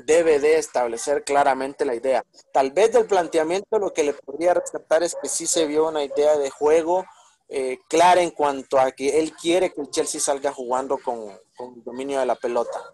debe 0.06 0.40
de 0.40 0.58
establecer 0.58 1.24
claramente 1.24 1.86
la 1.86 1.96
idea. 1.96 2.24
Tal 2.52 2.72
vez 2.72 2.92
del 2.92 3.06
planteamiento 3.06 3.80
lo 3.80 3.94
que 3.94 4.04
le 4.04 4.14
podría 4.14 4.54
rescatar 4.54 5.04
es 5.04 5.16
que 5.22 5.30
sí 5.30 5.48
se 5.48 5.66
vio 5.66 5.88
una 5.88 6.04
idea 6.04 6.38
de 6.38 6.50
juego 6.50 7.06
eh, 7.48 7.80
clara 7.88 8.22
en 8.22 8.32
cuanto 8.32 8.80
a 8.80 8.92
que 8.92 9.20
él 9.20 9.34
quiere 9.34 9.74
que 9.74 9.82
el 9.82 9.90
Chelsea 9.90 10.22
salga 10.22 10.52
jugando 10.52 10.98
con, 10.98 11.38
con 11.56 11.84
dominio 11.84 12.20
de 12.20 12.26
la 12.26 12.36
pelota. 12.36 12.94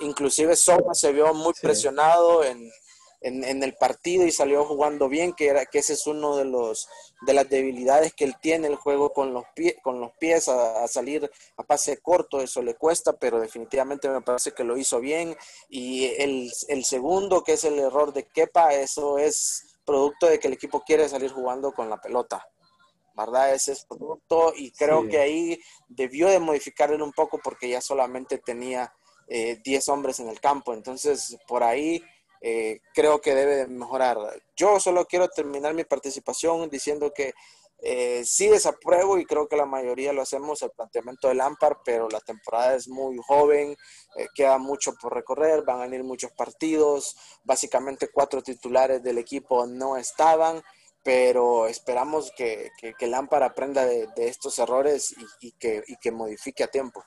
Inclusive 0.00 0.56
Soma 0.56 0.94
se 0.94 1.12
vio 1.12 1.34
muy 1.34 1.52
presionado 1.60 2.42
en, 2.44 2.70
en, 3.20 3.62
el 3.62 3.74
partido 3.74 4.24
y 4.24 4.30
salió 4.30 4.64
jugando 4.64 5.08
bien, 5.08 5.32
que, 5.32 5.48
era, 5.48 5.66
que 5.66 5.80
ese 5.80 5.92
es 5.92 6.06
uno 6.06 6.36
de, 6.36 6.44
los, 6.44 6.88
de 7.22 7.34
las 7.34 7.48
debilidades 7.48 8.14
que 8.14 8.24
él 8.24 8.36
tiene, 8.40 8.68
el 8.68 8.76
juego 8.76 9.12
con 9.12 9.34
los, 9.34 9.44
pie, 9.54 9.76
con 9.82 10.00
los 10.00 10.12
pies, 10.18 10.48
a, 10.48 10.86
salir 10.88 11.30
a 11.56 11.62
pase 11.62 11.98
corto, 11.98 12.40
eso 12.40 12.62
le 12.62 12.74
cuesta, 12.74 13.12
pero 13.12 13.40
definitivamente 13.40 14.08
me 14.08 14.22
parece 14.22 14.52
que 14.52 14.64
lo 14.64 14.76
hizo 14.76 15.00
bien. 15.00 15.36
Y 15.68 16.06
el, 16.18 16.50
el 16.68 16.84
segundo, 16.84 17.44
que 17.44 17.52
es 17.52 17.64
el 17.64 17.78
error 17.78 18.12
de 18.12 18.26
Kepa, 18.26 18.74
eso 18.74 19.18
es 19.18 19.76
producto 19.84 20.26
de 20.26 20.38
que 20.38 20.48
el 20.48 20.54
equipo 20.54 20.82
quiere 20.82 21.08
salir 21.08 21.30
jugando 21.30 21.72
con 21.72 21.90
la 21.90 22.00
pelota. 22.00 22.46
¿verdad? 23.14 23.52
Ese 23.52 23.72
es 23.72 23.84
producto 23.84 24.54
y 24.56 24.70
creo 24.70 25.06
que 25.06 25.18
ahí 25.18 25.60
debió 25.88 26.28
de 26.28 26.38
modificarlo 26.38 27.04
un 27.04 27.12
poco 27.12 27.38
porque 27.42 27.68
ya 27.68 27.82
solamente 27.82 28.38
tenía 28.38 28.94
10 29.28 29.66
eh, 29.66 29.92
hombres 29.92 30.20
en 30.20 30.28
el 30.28 30.40
campo. 30.40 30.72
Entonces, 30.72 31.36
por 31.46 31.62
ahí 31.62 32.02
eh, 32.40 32.80
creo 32.94 33.20
que 33.20 33.34
debe 33.34 33.66
mejorar. 33.66 34.18
Yo 34.56 34.80
solo 34.80 35.04
quiero 35.06 35.28
terminar 35.28 35.74
mi 35.74 35.84
participación 35.84 36.70
diciendo 36.70 37.12
que 37.14 37.32
eh, 37.82 38.22
sí 38.24 38.48
desapruebo 38.48 39.18
y 39.18 39.24
creo 39.24 39.48
que 39.48 39.56
la 39.56 39.64
mayoría 39.64 40.12
lo 40.12 40.22
hacemos 40.22 40.60
el 40.62 40.70
planteamiento 40.70 41.28
del 41.28 41.38
Lampard, 41.38 41.78
pero 41.84 42.08
la 42.08 42.20
temporada 42.20 42.74
es 42.74 42.88
muy 42.88 43.16
joven, 43.26 43.74
eh, 44.16 44.26
queda 44.34 44.58
mucho 44.58 44.92
por 45.00 45.14
recorrer, 45.14 45.62
van 45.64 45.78
a 45.80 45.84
venir 45.84 46.04
muchos 46.04 46.30
partidos, 46.32 47.16
básicamente 47.42 48.10
cuatro 48.12 48.42
titulares 48.42 49.02
del 49.02 49.16
equipo 49.16 49.66
no 49.66 49.96
estaban, 49.96 50.62
pero 51.02 51.66
esperamos 51.66 52.30
que, 52.36 52.70
que, 52.78 52.92
que 52.92 53.14
aprenda 53.14 53.86
de, 53.86 54.08
estos 54.16 54.58
errores 54.58 55.14
y, 55.40 55.52
que, 55.52 55.82
y, 55.86 55.96
que, 55.96 56.10
modifique 56.10 56.62
a 56.62 56.68
tiempo. 56.68 57.02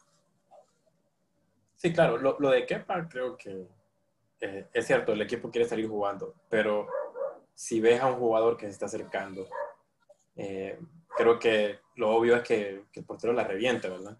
Sí, 1.75 1.93
claro, 1.93 2.17
lo, 2.17 2.39
lo 2.39 2.49
de 2.49 2.65
Kepa 2.65 3.07
creo 3.07 3.37
que 3.37 3.67
eh, 4.45 4.67
es 4.73 4.85
cierto, 4.85 5.13
el 5.13 5.21
equipo 5.21 5.49
quiere 5.49 5.67
salir 5.67 5.87
jugando, 5.87 6.35
pero 6.49 6.87
si 7.53 7.79
ves 7.79 8.01
a 8.01 8.07
un 8.07 8.19
jugador 8.19 8.57
que 8.57 8.65
se 8.65 8.73
está 8.73 8.87
acercando 8.87 9.47
Eh, 10.35 10.79
creo 11.15 11.37
que 11.37 11.79
lo 11.95 12.09
obvio 12.15 12.35
es 12.35 12.41
que, 12.41 12.85
el 12.91 13.05
portero 13.05 13.33
la 13.33 13.43
reviente, 13.43 13.87
¿verdad? 13.87 14.17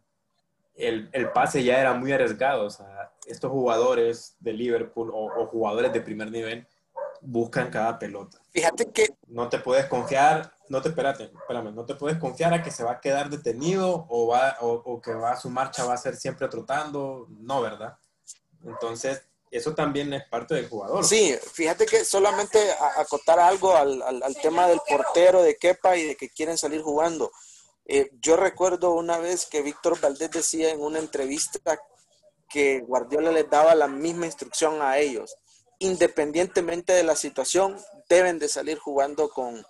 El, 0.75 1.09
el, 1.11 1.31
pase 1.31 1.63
ya 1.63 1.81
era 1.81 1.93
muy 1.93 2.11
arriesgado. 2.11 2.65
O 2.65 2.69
sea, 2.69 3.11
estos 3.25 3.51
jugadores 3.51 4.37
de 4.39 4.53
Liverpool 4.53 5.09
o, 5.11 5.47
jugadores 5.47 5.91
de 5.91 6.01
primer 6.01 6.29
nivel 6.31 6.67
buscan 7.21 7.71
cada 7.71 7.97
pelota. 7.97 8.37
Fíjate 8.51 8.91
que... 8.91 9.07
No 9.27 9.49
te 9.49 9.57
puedes 9.57 9.87
confiar, 9.87 10.53
no 10.69 10.81
te, 10.81 10.89
espérate, 10.89 11.23
espérame, 11.23 11.73
no 11.73 11.83
te 11.85 11.95
puedes 11.95 12.19
confiar 12.19 12.53
a 12.53 12.61
que 12.61 12.71
se 12.71 12.83
va 12.83 12.91
a 12.91 13.01
quedar 13.01 13.29
detenido 13.29 14.05
o, 14.07 14.27
va, 14.27 14.57
o, 14.61 14.71
o 14.71 15.01
que 15.01 15.13
va, 15.13 15.35
su 15.35 15.49
marcha 15.49 15.83
va 15.83 15.95
a 15.95 16.05
ser 16.05 16.15
siempre 16.15 16.47
trotando. 16.47 17.27
No, 17.29 17.61
¿verdad? 17.61 17.97
Entonces, 18.63 19.27
eso 19.53 19.75
también 19.75 20.11
es 20.13 20.23
parte 20.27 20.55
del 20.55 20.67
jugador. 20.67 21.05
Sí, 21.05 21.35
fíjate 21.53 21.85
que 21.85 22.03
solamente 22.03 22.59
acotar 22.97 23.39
algo 23.39 23.75
al, 23.75 24.01
al, 24.01 24.35
tema 24.41 24.67
del 24.67 24.79
portero 24.87 25.43
de 25.43 25.57
Kepa 25.57 25.95
y 25.95 26.07
de 26.07 26.15
que 26.15 26.29
quieren 26.29 26.57
salir 26.57 26.81
jugando. 26.81 27.31
Eh, 27.85 28.09
yo 28.19 28.35
recuerdo 28.35 28.91
una 28.91 29.19
vez 29.19 29.45
que 29.45 29.61
Víctor 29.61 29.99
Valdés 30.01 30.31
decía 30.31 30.71
en 30.71 30.81
una 30.81 30.99
entrevista 30.99 31.79
que 32.49 32.79
Guardiola 32.79 33.31
les 33.31 33.49
daba 33.49 33.75
la 33.75 33.87
misma 33.87 34.25
instrucción 34.25 34.81
a 34.81 34.97
ellos. 34.97 35.35
Independientemente 35.79 36.93
de 36.93 37.03
la 37.03 37.15
situación, 37.15 37.77
deben 38.09 38.39
de 38.39 38.47
salir 38.47 38.79
jugando 38.79 39.29
con, 39.29 39.63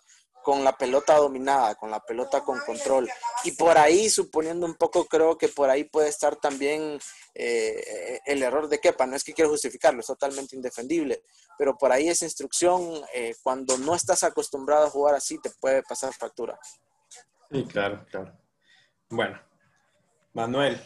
con 0.43 0.63
la 0.63 0.77
pelota 0.77 1.15
dominada, 1.15 1.75
con 1.75 1.89
la 1.89 2.01
pelota 2.01 2.43
con 2.43 2.59
control. 2.59 3.09
Y 3.45 3.53
por 3.53 3.77
ahí, 3.77 4.09
suponiendo 4.09 4.65
un 4.65 4.75
poco, 4.75 5.05
creo 5.05 5.37
que 5.37 5.47
por 5.47 5.69
ahí 5.69 5.85
puede 5.85 6.09
estar 6.09 6.35
también 6.35 6.99
eh, 7.33 8.19
el 8.25 8.43
error 8.43 8.67
de 8.67 8.79
Kepa. 8.79 9.07
No 9.07 9.15
es 9.15 9.23
que 9.23 9.33
quiero 9.33 9.49
justificarlo, 9.49 10.01
es 10.01 10.05
totalmente 10.05 10.55
indefendible. 10.55 11.23
Pero 11.57 11.77
por 11.77 11.91
ahí 11.91 12.09
esa 12.09 12.25
instrucción, 12.25 13.01
eh, 13.13 13.35
cuando 13.41 13.77
no 13.77 13.95
estás 13.95 14.23
acostumbrado 14.23 14.85
a 14.85 14.89
jugar 14.89 15.15
así, 15.15 15.39
te 15.41 15.49
puede 15.49 15.81
pasar 15.81 16.13
factura. 16.13 16.59
Sí, 17.49 17.65
claro, 17.65 18.05
claro. 18.11 18.37
Bueno, 19.09 19.39
Manuel, 20.33 20.81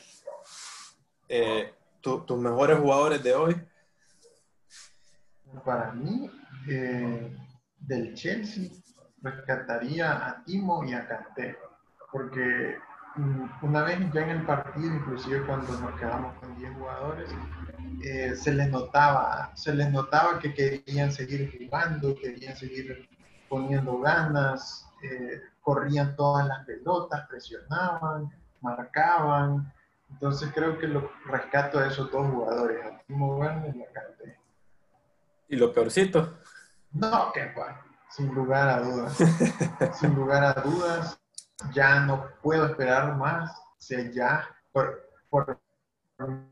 eh, 1.27 1.73
¿tus 1.99 2.37
mejores 2.37 2.77
jugadores 2.77 3.23
de 3.23 3.33
hoy? 3.33 3.55
Para 5.65 5.93
mí, 5.93 6.29
del 7.79 8.13
Chelsea, 8.13 8.69
rescataría 9.21 10.27
a 10.27 10.43
Timo 10.43 10.83
y 10.83 10.93
a 10.93 11.07
Kanté, 11.07 11.57
porque 12.11 12.77
mm, 13.15 13.65
una 13.65 13.83
vez 13.83 13.99
ya 14.13 14.21
en 14.21 14.29
el 14.29 14.45
partido, 14.45 14.93
inclusive 14.93 15.45
cuando 15.45 15.71
nos 15.79 15.99
quedamos 15.99 16.35
con 16.39 16.55
10 16.57 16.73
jugadores, 16.75 17.29
eh, 18.03 18.35
se 18.35 18.53
les 18.53 18.69
notaba, 18.69 19.51
se 19.55 19.73
les 19.73 19.91
notaba 19.91 20.39
que 20.39 20.53
querían 20.53 21.11
seguir 21.11 21.51
jugando, 21.57 22.15
querían 22.15 22.55
seguir 22.55 23.09
poniendo 23.49 23.99
ganas, 23.99 24.87
eh, 25.03 25.41
corrían 25.61 26.15
todas 26.15 26.47
las 26.47 26.65
pelotas, 26.65 27.27
presionaban, 27.27 28.31
marcaban. 28.61 29.73
Entonces 30.09 30.51
creo 30.53 30.77
que 30.77 30.87
lo 30.87 31.11
rescato 31.25 31.79
a 31.79 31.87
esos 31.87 32.11
dos 32.11 32.27
jugadores, 32.31 32.85
a 32.85 32.97
Timo 32.99 33.37
Werner 33.37 33.75
y 33.75 33.83
a 33.83 33.91
Kanté. 33.91 34.39
¿Y 35.49 35.55
lo 35.55 35.73
peorcito? 35.73 36.39
No, 36.91 37.31
qué 37.33 37.51
bueno 37.55 37.87
sin 38.09 38.33
lugar 38.33 38.69
a 38.69 38.81
dudas. 38.81 39.17
sin 39.99 40.15
lugar 40.15 40.43
a 40.43 40.61
dudas, 40.61 41.19
ya 41.73 41.99
no 42.01 42.25
puedo 42.41 42.65
esperar 42.65 43.15
más. 43.15 43.51
O 43.51 43.79
sea, 43.79 44.09
ya, 44.11 44.47
por, 44.71 45.09
por 45.29 45.59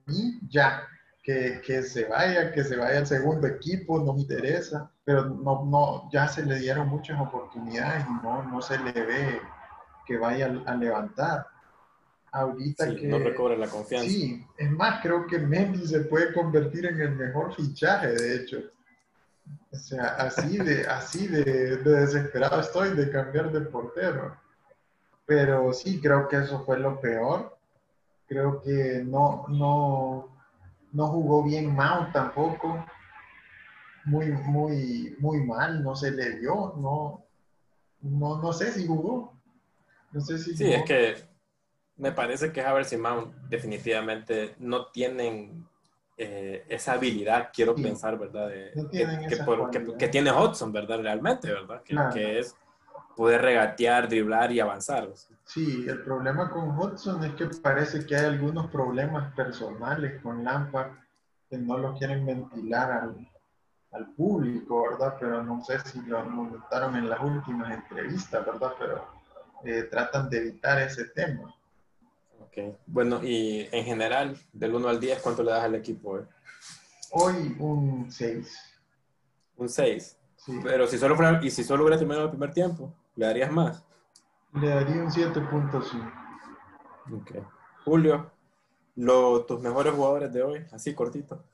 mí, 0.06 0.40
ya. 0.50 0.88
Que, 1.24 1.60
que, 1.66 1.82
se 1.82 2.06
vaya, 2.06 2.52
que 2.52 2.64
se 2.64 2.76
vaya 2.76 3.00
al 3.00 3.08
segundo 3.08 3.48
equipo, 3.48 4.00
no 4.00 4.14
me 4.14 4.22
interesa, 4.22 4.92
pero 5.04 5.26
no, 5.26 5.66
no, 5.66 6.08
ya 6.12 6.28
se 6.28 6.46
le 6.46 6.60
dieron 6.60 6.88
muchas 6.88 7.20
oportunidades 7.20 8.06
y 8.08 8.24
no, 8.24 8.44
no 8.44 8.62
se 8.62 8.78
le 8.78 8.92
ve 8.92 9.42
que 10.06 10.18
vaya 10.18 10.54
a, 10.66 10.76
levantar. 10.76 11.48
Ahorita 12.32 12.94
que... 12.96 13.08
No 13.08 13.18
recobre 13.18 13.58
la 13.58 13.68
confianza. 13.68 14.08
Sí, 14.08 14.46
es 14.56 14.70
más, 14.70 15.02
creo 15.02 15.26
que 15.26 15.40
Mendy 15.40 15.88
se 15.88 16.02
puede 16.02 16.32
convertir 16.32 16.86
en 16.86 17.02
el 17.02 17.16
mejor 17.16 17.56
fichaje, 17.56 18.10
de 18.10 18.36
hecho. 18.36 18.60
O 19.76 19.80
sea, 19.80 20.16
así 20.18 20.58
de, 20.58 20.88
así 20.88 21.28
de, 21.28 21.78
desesperado 21.78 22.62
estoy 22.62 22.96
de 22.96 23.12
cambiar 23.12 23.52
de 23.52 23.62
portero. 23.62 24.38
Pero 25.26 25.74
sí, 25.74 26.00
creo 26.00 26.28
que 26.28 26.38
eso 26.38 26.64
fue 26.64 26.80
lo 26.80 27.00
peor. 27.02 27.58
Creo 28.28 28.62
que 28.62 29.04
no, 29.06 29.46
no, 29.50 30.30
no 30.94 31.08
jugó 31.08 31.44
bien 31.44 31.74
Mount 31.74 32.14
tampoco. 32.14 32.86
Muy, 34.06 34.32
muy, 34.32 35.16
muy 35.20 35.44
mal, 35.44 35.84
no 35.84 35.96
se 35.96 36.12
le 36.12 36.38
dio, 36.38 36.76
no, 36.78 37.26
no, 38.02 38.40
no 38.40 38.54
sé 38.54 38.72
si 38.72 38.86
jugó. 38.86 39.34
No 40.12 40.22
sé 40.22 40.38
si 40.38 40.56
sí, 40.56 40.72
es 40.72 40.84
que 40.84 41.16
me 41.98 42.12
parece 42.12 42.52
que 42.52 42.62
Havertz 42.62 42.94
y 42.94 42.98
Mount 42.98 43.34
definitivamente 43.50 44.56
no 44.60 44.88
tienen 44.92 45.68
eh, 46.18 46.66
esa 46.70 46.94
habilidad, 46.94 47.50
quiero 47.54 47.76
pensar, 47.76 48.18
¿verdad? 48.18 48.50
que, 50.00 50.08
tiene 50.08 50.32
Hudson, 50.32 50.72
¿verdad? 50.72 51.00
Realmente, 51.02 51.52
¿verdad? 51.52 51.82
Que, 51.84 52.40
es 52.40 52.56
poder 53.16 53.42
regatear, 53.42 54.08
driblar 54.08 54.52
y 54.52 54.60
avanzar. 54.60 55.10
Sí, 55.44 55.86
el 55.88 56.04
problema 56.04 56.50
con 56.50 56.78
Hudson 56.78 57.24
es 57.24 57.34
que 57.36 57.48
parece 57.62 58.06
que 58.06 58.16
hay 58.16 58.26
algunos 58.26 58.70
problemas 58.72 59.34
personales 59.34 60.22
con 60.22 60.44
Lampard 60.44 60.92
que 61.50 61.58
no 61.58 61.78
lo 61.78 61.96
quieren 61.98 62.26
ventilar 62.26 62.92
al, 62.92 63.32
al 63.92 64.14
público, 64.14 64.90
¿verdad? 64.90 65.16
Pero 65.20 65.44
no 65.44 65.64
sé 65.64 65.80
si 65.80 66.02
lo 66.02 66.24
notaron 66.26 66.96
en 66.96 67.10
las 67.10 67.20
últimas 67.22 67.74
entrevistas, 67.74 68.46
¿verdad? 68.46 68.74
Pero 68.78 69.08
eh, 69.64 69.84
tratan 69.84 70.30
de 70.30 70.38
evitar 70.38 70.82
ese 70.82 71.06
tema. 71.06 71.55
Bueno, 72.86 73.22
y 73.24 73.68
en 73.72 73.86
general, 73.86 74.38
del 74.54 74.76
1 74.76 74.88
al 74.88 75.00
10, 75.00 75.22
¿cuánto 75.22 75.44
le 75.44 75.52
das 75.52 75.64
al 75.64 75.76
equipo? 75.76 76.20
Eh? 76.20 76.26
Hoy 77.12 77.56
un 77.60 78.12
6. 78.12 78.58
Un 79.58 79.70
6. 79.70 80.18
Sí. 80.38 80.60
Pero 80.64 80.88
si 80.88 80.98
solo 80.98 81.16
fuera, 81.16 81.40
y 81.44 81.50
si 81.50 81.64
solo 81.64 81.84
hubiera 81.84 81.98
terminado 81.98 82.26
el 82.26 82.32
primer 82.32 82.54
tiempo, 82.54 82.94
¿le 83.16 83.26
darías 83.26 83.52
más? 83.52 83.84
Le 84.54 84.70
daría 84.70 85.02
un 85.02 85.10
7.5. 85.10 86.26
Ok. 87.14 87.32
Julio, 87.84 88.32
lo, 88.96 89.46
tus 89.46 89.60
mejores 89.62 89.94
jugadores 89.94 90.34
de 90.34 90.42
hoy, 90.42 90.66
así 90.72 90.94
cortito. 90.94 91.46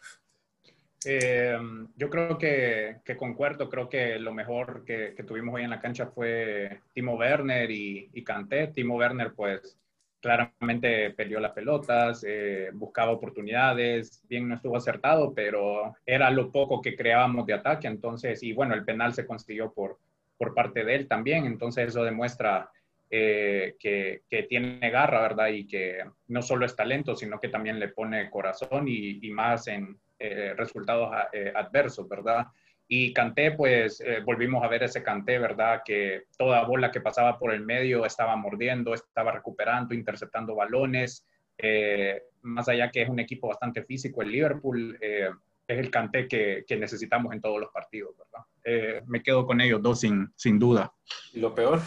Eh, 1.04 1.58
yo 1.96 2.10
creo 2.10 2.38
que, 2.38 3.02
que, 3.04 3.18
concuerdo, 3.18 3.70
creo 3.70 3.90
que 3.90 4.20
lo 4.20 4.34
mejor 4.34 4.84
que, 4.86 5.16
que, 5.16 5.24
tuvimos 5.24 5.56
hoy 5.56 5.64
en 5.64 5.72
la 5.72 5.82
cancha 5.82 6.08
fue 6.08 6.82
Timo 6.94 7.16
Werner 7.16 7.72
y, 7.72 8.10
y 8.14 8.24
Kanté. 8.24 8.68
Timo 8.68 8.98
Werner, 8.98 9.34
pues, 9.34 9.81
claramente 10.22 11.10
peleó 11.12 11.40
las 11.40 11.52
pelotas, 11.52 12.24
eh, 12.28 12.70
buscaba 12.74 13.12
oportunidades, 13.12 14.22
bien 14.30 14.48
no 14.48 14.56
estuvo 14.56 14.78
acertado, 14.78 15.34
pero 15.34 15.96
era 16.06 16.30
lo 16.30 16.52
poco 16.52 16.82
que 16.82 16.96
creábamos 16.96 17.46
de 17.48 17.54
ataque, 17.54 17.88
entonces, 17.88 18.42
y 18.44 18.54
bueno, 18.54 18.76
el 18.76 18.86
penal 18.86 19.14
se 19.14 19.26
consiguió 19.26 19.74
por, 19.74 19.98
por 20.38 20.54
parte 20.54 20.86
de 20.86 20.96
él 20.96 21.08
también, 21.08 21.46
entonces 21.46 21.88
eso 21.88 22.04
demuestra 22.04 22.70
eh, 23.10 23.76
que, 23.80 24.22
que, 24.30 24.44
tiene 24.44 24.90
garra, 24.90 25.22
¿verdad? 25.22 25.48
Y 25.48 25.68
que 25.68 25.98
no 26.28 26.42
solo 26.42 26.66
es 26.66 26.76
talento, 26.76 27.16
sino 27.16 27.40
que 27.40 27.50
también 27.50 27.80
le 27.80 27.90
pone 27.90 28.30
corazón 28.30 28.88
y, 28.88 29.20
y 29.22 29.32
más 29.32 29.68
en 29.68 29.98
eh, 30.20 30.54
resultados 30.56 31.12
adversos, 31.56 32.08
¿verdad? 32.08 32.48
Y 32.94 33.14
Canté, 33.14 33.54
pues 33.54 34.02
eh, 34.02 34.20
volvimos 34.22 34.62
a 34.62 34.68
ver 34.68 34.84
ese 34.84 35.02
Canté, 35.02 35.40
¿verdad? 35.40 35.82
Que 35.86 36.24
toda 36.38 36.66
bola 36.66 36.92
que 36.92 37.00
pasaba 37.00 37.40
por 37.40 37.54
el 37.54 37.62
medio 37.62 38.06
estaba 38.06 38.36
mordiendo, 38.36 38.94
estaba 38.94 39.32
recuperando, 39.32 39.94
interceptando 39.94 40.56
balones. 40.56 41.26
Eh, 41.58 42.22
más 42.42 42.68
allá 42.68 42.92
que 42.92 43.04
es 43.04 43.08
un 43.08 43.22
equipo 43.22 43.48
bastante 43.48 43.82
físico, 43.86 44.22
el 44.22 44.34
Liverpool 44.34 44.98
eh, 45.00 45.30
es 45.68 45.80
el 45.80 45.90
Canté 45.90 46.28
que, 46.28 46.66
que, 46.68 46.76
necesitamos 46.76 47.32
en 47.32 47.40
todos 47.40 47.62
los 47.62 47.72
partidos, 47.72 48.14
¿verdad? 48.18 49.04
me 49.08 49.24
quedo 49.24 49.46
con 49.48 49.62
ellos 49.62 49.82
dos 49.82 50.02
sin, 50.02 50.30
sin 50.36 50.60
duda. 50.60 50.94
¿Y 51.32 51.40
lo 51.40 51.56
peor? 51.56 51.80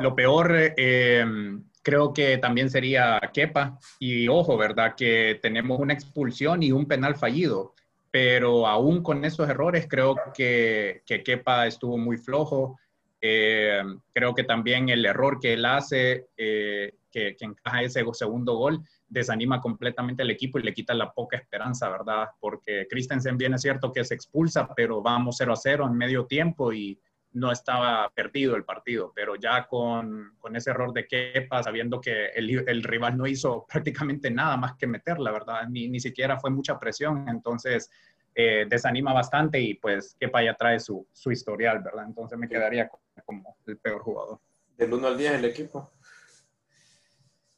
Lo 0.00 0.16
peor, 0.16 0.74
creo 0.74 2.12
que 2.12 2.38
también 2.38 2.70
sería 2.70 3.20
Kepa. 3.32 3.78
Y 4.00 4.26
ojo, 4.26 4.56
¿verdad? 4.56 4.96
Que 4.96 5.38
tenemos 5.40 5.78
una 5.78 5.94
expulsión 5.94 6.64
y 6.64 6.72
un 6.72 6.86
penal 6.86 7.14
fallido 7.14 7.76
pero 8.10 8.66
aún 8.66 9.02
con 9.02 9.24
esos 9.24 9.48
errores 9.48 9.86
creo 9.88 10.16
que, 10.34 11.02
que 11.04 11.22
Kepa 11.22 11.66
estuvo 11.66 11.98
muy 11.98 12.16
flojo. 12.16 12.78
Eh, 13.20 13.82
creo 14.12 14.34
que 14.34 14.44
también 14.44 14.88
el 14.88 15.04
error 15.04 15.38
que 15.40 15.54
él 15.54 15.64
hace, 15.64 16.28
eh, 16.36 16.94
que, 17.10 17.34
que, 17.36 17.44
encaja 17.44 17.82
ese 17.82 18.04
segundo 18.12 18.54
gol, 18.54 18.80
desanima 19.08 19.60
completamente 19.60 20.22
al 20.22 20.30
equipo 20.30 20.58
y 20.58 20.62
le 20.62 20.72
quita 20.72 20.94
la 20.94 21.12
poca 21.12 21.36
esperanza, 21.36 21.88
¿verdad? 21.88 22.28
Porque 22.38 22.86
Christensen 22.88 23.36
viene 23.36 23.56
es 23.56 23.62
cierto 23.62 23.92
que 23.92 24.04
se 24.04 24.14
expulsa, 24.14 24.68
pero 24.74 25.02
vamos 25.02 25.36
0 25.38 25.52
a 25.52 25.56
0 25.56 25.86
en 25.86 25.96
medio 25.96 26.26
tiempo 26.26 26.72
y 26.72 27.00
no 27.32 27.52
estaba 27.52 28.10
perdido 28.14 28.56
el 28.56 28.64
partido, 28.64 29.12
pero 29.14 29.36
ya 29.36 29.66
con, 29.66 30.34
con 30.38 30.56
ese 30.56 30.70
error 30.70 30.92
de 30.92 31.06
Kepa, 31.06 31.62
sabiendo 31.62 32.00
que 32.00 32.28
el, 32.28 32.68
el, 32.68 32.82
rival 32.82 33.16
no 33.16 33.26
hizo 33.26 33.66
prácticamente 33.68 34.30
nada 34.30 34.56
más 34.56 34.76
que 34.76 34.86
meterla, 34.86 35.30
¿verdad? 35.30 35.68
Ni, 35.68 35.88
ni 35.88 36.00
siquiera 36.00 36.38
fue 36.38 36.50
mucha 36.50 36.78
presión, 36.78 37.28
entonces 37.28 37.90
eh, 38.34 38.66
desanima 38.68 39.12
bastante 39.12 39.60
y 39.60 39.74
pues 39.74 40.16
Kepa 40.18 40.42
ya 40.42 40.54
trae 40.54 40.78
su, 40.80 41.06
su 41.12 41.30
historial, 41.30 41.82
¿verdad? 41.82 42.06
Entonces 42.06 42.38
me 42.38 42.48
quedaría 42.48 42.88
como 43.24 43.56
el 43.66 43.78
peor 43.78 44.00
jugador. 44.02 44.40
Del 44.76 44.92
1 44.94 45.06
al 45.06 45.18
10 45.18 45.32
el 45.32 45.44
equipo. 45.44 45.90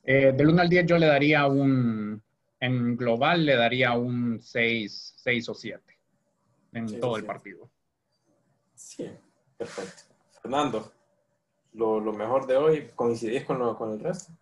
Eh, 0.02 0.32
del 0.34 0.48
1 0.48 0.62
al 0.62 0.68
10 0.68 0.86
yo 0.86 0.98
le 0.98 1.06
daría 1.06 1.46
un, 1.46 2.22
en 2.58 2.96
global 2.96 3.44
le 3.44 3.56
daría 3.56 3.92
un 3.92 4.40
6, 4.40 5.14
6 5.18 5.48
o 5.50 5.54
7 5.54 5.98
en 6.72 6.88
Sí, 6.88 6.98
todo 6.98 7.16
el 7.16 7.24
partido. 7.24 7.70
Sí, 8.74 9.10
perfecto. 9.60 10.02
Fernando, 10.40 10.90
lo, 11.74 12.00
lo 12.00 12.12
mejor 12.14 12.46
de 12.46 12.56
hoy, 12.56 12.90
¿coincidís 12.96 13.44
con, 13.44 13.58
lo, 13.58 13.76
con 13.76 13.92
el 13.92 14.00
resto? 14.00 14.32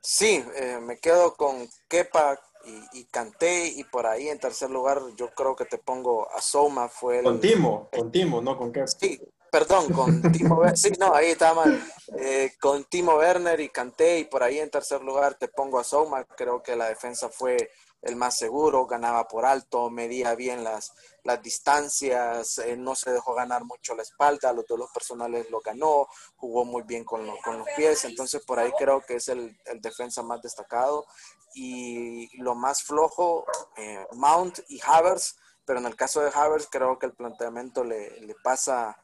Sí, 0.00 0.44
eh, 0.54 0.78
me 0.80 0.98
quedo 0.98 1.34
con 1.34 1.68
Kepa 1.88 2.38
y, 2.64 3.00
y 3.00 3.04
Kanté 3.06 3.66
y 3.66 3.82
por 3.82 4.06
ahí 4.06 4.28
en 4.28 4.38
tercer 4.38 4.70
lugar 4.70 5.02
yo 5.16 5.30
creo 5.30 5.56
que 5.56 5.64
te 5.64 5.78
pongo 5.78 6.30
a 6.30 6.40
Soma 6.40 6.88
fue 6.88 7.18
el... 7.18 7.24
Con 7.24 7.40
Timo, 7.40 7.88
con 7.92 8.12
Timo, 8.12 8.40
no 8.40 8.56
con 8.56 8.72
qué. 8.72 8.86
Sí, 8.86 9.20
perdón, 9.50 9.92
con 9.92 10.22
Timo 10.32 10.54
Werner. 10.56 10.78
Sí, 10.78 10.92
no, 11.00 11.14
ahí 11.14 11.30
está 11.32 11.52
mal. 11.52 11.84
Eh, 12.16 12.52
con 12.60 12.84
Timo 12.84 13.16
Werner 13.16 13.58
y 13.58 13.70
Kanté 13.70 14.20
y 14.20 14.24
por 14.24 14.44
ahí 14.44 14.60
en 14.60 14.70
tercer 14.70 15.02
lugar 15.02 15.34
te 15.34 15.48
pongo 15.48 15.80
a 15.80 15.84
Soma. 15.84 16.24
Creo 16.24 16.62
que 16.62 16.76
la 16.76 16.88
defensa 16.88 17.28
fue 17.28 17.70
el 18.02 18.16
más 18.16 18.36
seguro, 18.36 18.86
ganaba 18.86 19.26
por 19.28 19.44
alto, 19.46 19.88
medía 19.90 20.34
bien 20.34 20.64
las, 20.64 20.92
las 21.24 21.40
distancias, 21.42 22.58
eh, 22.58 22.76
no 22.76 22.94
se 22.94 23.12
dejó 23.12 23.34
ganar 23.34 23.64
mucho 23.64 23.94
la 23.94 24.02
espalda, 24.02 24.52
los 24.52 24.66
duelos 24.66 24.90
personales 24.92 25.48
lo 25.50 25.60
ganó, 25.60 26.08
jugó 26.36 26.64
muy 26.64 26.82
bien 26.82 27.04
con, 27.04 27.26
lo- 27.26 27.38
con 27.44 27.58
los 27.58 27.68
pies, 27.76 28.04
entonces 28.04 28.44
por 28.44 28.58
ahí 28.58 28.72
creo 28.78 29.00
que 29.00 29.14
es 29.16 29.28
el, 29.28 29.56
el 29.66 29.80
defensa 29.80 30.22
más 30.22 30.42
destacado. 30.42 31.06
Y 31.54 32.34
lo 32.42 32.54
más 32.54 32.82
flojo, 32.82 33.44
eh, 33.76 34.06
Mount 34.12 34.60
y 34.68 34.80
Havers, 34.84 35.36
pero 35.66 35.78
en 35.80 35.86
el 35.86 35.94
caso 35.96 36.20
de 36.22 36.30
Havers 36.34 36.66
creo 36.70 36.98
que 36.98 37.06
el 37.06 37.12
planteamiento 37.14 37.84
le, 37.84 38.20
le 38.20 38.34
pasa 38.42 38.96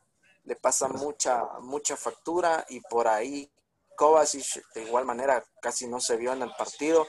le 0.44 0.56
pasa 0.56 0.88
mucha 0.88 1.44
mucha 1.60 1.94
factura 1.94 2.64
y 2.70 2.80
por 2.80 3.06
ahí 3.06 3.52
Kovacic 3.98 4.64
de 4.74 4.84
igual 4.84 5.04
manera 5.04 5.44
casi 5.60 5.86
no 5.86 6.00
se 6.00 6.16
vio 6.16 6.32
en 6.32 6.40
el 6.40 6.52
partido, 6.56 7.06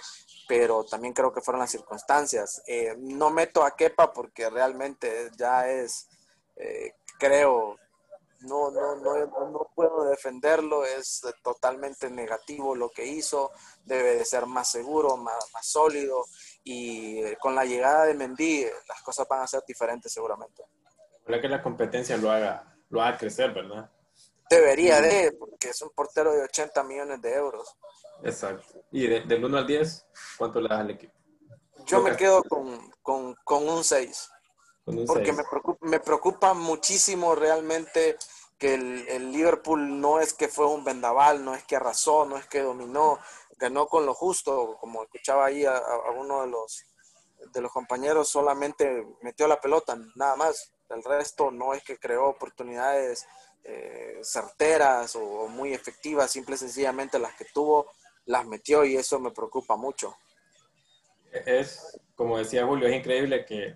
pero 0.49 0.83
también 0.83 1.13
creo 1.13 1.31
que 1.31 1.41
fueron 1.41 1.59
las 1.59 1.69
circunstancias. 1.69 2.63
Eh, 2.65 2.95
no 2.97 3.29
meto 3.29 3.63
a 3.63 3.75
Kepa 3.75 4.11
porque 4.11 4.49
realmente 4.49 5.29
ya 5.37 5.69
es, 5.69 6.09
eh, 6.55 6.95
creo, 7.19 7.77
no, 8.41 8.71
no, 8.71 8.95
no, 8.95 9.27
no 9.27 9.71
puedo 9.75 10.05
defenderlo, 10.05 10.85
es 10.85 11.21
totalmente 11.43 12.09
negativo 12.09 12.73
lo 12.73 12.89
que 12.89 13.05
hizo, 13.05 13.51
debe 13.85 14.15
de 14.15 14.25
ser 14.25 14.47
más 14.47 14.71
seguro, 14.71 15.17
más, 15.17 15.37
más 15.53 15.67
sólido 15.67 16.25
y 16.63 17.19
eh, 17.19 17.37
con 17.39 17.53
la 17.53 17.63
llegada 17.63 18.05
de 18.05 18.15
Mendy 18.15 18.63
eh, 18.63 18.73
las 18.87 19.03
cosas 19.03 19.27
van 19.27 19.41
a 19.41 19.47
ser 19.47 19.63
diferentes 19.67 20.11
seguramente. 20.11 20.63
Ojalá 21.21 21.41
que 21.41 21.47
la 21.47 21.61
competencia 21.61 22.17
lo 22.17 22.31
haga, 22.31 22.75
lo 22.89 23.03
haga 23.03 23.19
crecer, 23.19 23.53
¿verdad? 23.53 23.87
Debería 24.49 24.99
de, 24.99 25.31
porque 25.33 25.69
es 25.69 25.81
un 25.83 25.91
portero 25.91 26.33
de 26.33 26.41
80 26.41 26.83
millones 26.83 27.21
de 27.21 27.35
euros. 27.35 27.75
Exacto. 28.23 28.81
Y 28.91 29.07
de- 29.07 29.21
del 29.21 29.43
1 29.45 29.57
al 29.57 29.67
10, 29.67 30.05
¿cuánto 30.37 30.59
le 30.61 30.69
das 30.69 30.79
al 30.79 30.89
equipo? 30.91 31.13
Yo 31.85 32.01
me 32.01 32.15
quedo 32.15 32.43
con, 32.43 32.91
con, 33.01 33.35
con 33.43 33.67
un 33.67 33.83
6. 33.83 34.29
Con 34.85 34.99
un 34.99 35.05
porque 35.05 35.31
me 35.33 35.43
preocupa, 35.43 35.85
me 35.87 35.99
preocupa 35.99 36.53
muchísimo 36.53 37.35
realmente 37.35 38.17
que 38.57 38.73
el, 38.73 39.07
el 39.07 39.31
Liverpool 39.31 40.01
no 40.01 40.19
es 40.19 40.33
que 40.33 40.49
fue 40.49 40.65
un 40.65 40.83
vendaval, 40.83 41.45
no 41.45 41.55
es 41.55 41.63
que 41.63 41.77
arrasó, 41.77 42.25
no 42.25 42.37
es 42.37 42.45
que 42.47 42.61
dominó, 42.61 43.19
ganó 43.57 43.87
con 43.87 44.05
lo 44.05 44.13
justo, 44.13 44.77
como 44.81 45.03
escuchaba 45.03 45.45
ahí 45.45 45.65
a, 45.65 45.77
a 45.77 46.11
uno 46.11 46.41
de 46.41 46.47
los, 46.47 46.83
de 47.53 47.61
los 47.61 47.71
compañeros, 47.71 48.27
solamente 48.27 49.05
metió 49.21 49.47
la 49.47 49.61
pelota, 49.61 49.97
nada 50.15 50.35
más. 50.35 50.73
El 50.89 51.03
resto 51.03 51.51
no 51.51 51.73
es 51.73 51.83
que 51.83 51.97
creó 51.97 52.27
oportunidades 52.27 53.25
eh, 53.63 54.19
certeras 54.23 55.15
o, 55.15 55.23
o 55.23 55.47
muy 55.47 55.73
efectivas, 55.73 56.31
simple 56.31 56.55
y 56.55 56.57
sencillamente 56.57 57.19
las 57.19 57.35
que 57.35 57.45
tuvo 57.45 57.89
las 58.29 58.45
metió 58.45 58.85
y 58.85 58.95
eso 58.95 59.19
me 59.19 59.31
preocupa 59.31 59.75
mucho. 59.75 60.15
Es, 61.31 61.99
como 62.15 62.37
decía 62.37 62.65
Julio, 62.65 62.87
es 62.87 62.95
increíble 62.95 63.43
que 63.43 63.75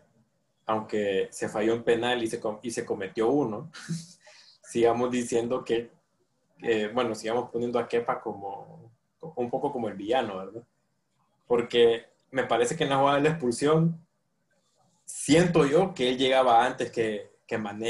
aunque 0.68 1.28
se 1.32 1.50
falló 1.50 1.74
un 1.74 1.84
penal 1.84 2.22
y 2.22 2.28
se, 2.28 2.40
y 2.62 2.70
se 2.70 2.86
cometió 2.86 3.30
uno, 3.30 3.72
sigamos 4.64 5.10
diciendo 5.10 5.64
que, 5.64 5.90
eh, 6.62 6.90
bueno, 6.94 7.16
sigamos 7.16 7.50
poniendo 7.50 7.80
a 7.80 7.88
Kepa 7.88 8.22
como 8.22 8.92
un 9.36 9.50
poco 9.50 9.72
como 9.72 9.90
el 9.90 9.96
villano, 9.96 10.38
¿verdad? 10.38 10.64
Porque 11.48 12.06
me 12.30 12.44
parece 12.44 12.78
que 12.78 12.84
en 12.84 12.92
la 12.92 12.98
jugada 12.98 13.18
de 13.18 13.24
la 13.24 13.30
expulsión, 13.30 14.06
siento 15.04 15.66
yo 15.66 15.96
que 15.96 16.10
él 16.10 16.18
llegaba 16.20 16.64
antes 16.64 16.92
que, 16.92 17.33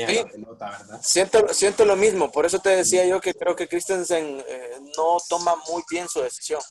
que 0.08 0.14
Sí. 0.14 0.16
la 0.24 0.32
pelota, 0.32 0.70
¿verdad? 0.70 1.00
Siento, 1.02 1.48
siento 1.54 1.86
lo 1.86 1.96
mismo, 1.96 2.32
por 2.32 2.46
eso 2.46 2.60
te 2.60 2.70
decía 2.70 3.06
yo 3.06 3.20
que 3.22 3.34
creo 3.34 3.56
que 3.56 3.68
Christensen 3.68 4.44
eh, 4.48 4.72
no 4.98 5.18
toma 5.30 5.56
muy 5.70 5.84
bien 5.90 6.08
su 6.08 6.22
decisión. 6.22 6.62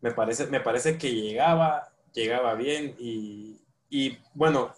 Me 0.00 0.12
parece, 0.12 0.46
me 0.46 0.60
parece 0.60 0.98
que 0.98 1.12
llegaba, 1.12 1.92
llegaba 2.12 2.54
bien 2.54 2.94
y, 2.98 3.60
y, 3.88 4.18
bueno, 4.34 4.74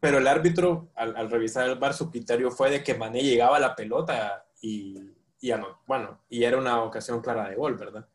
pero 0.00 0.18
el 0.18 0.26
árbitro 0.26 0.88
al, 0.94 1.16
al 1.16 1.30
revisar 1.30 1.68
el 1.68 1.78
bar 1.78 1.94
su 1.94 2.10
criterio 2.10 2.50
fue 2.50 2.70
de 2.70 2.82
que 2.82 2.94
Mané 2.94 3.22
llegaba 3.22 3.56
a 3.56 3.60
la 3.60 3.74
pelota 3.74 4.44
y, 4.60 5.00
bueno, 5.86 6.20
y 6.28 6.44
era 6.44 6.56
una 6.58 6.82
ocasión 6.82 7.20
clara 7.20 7.48
de 7.48 7.56
gol, 7.56 7.76
¿verdad? 7.76 8.06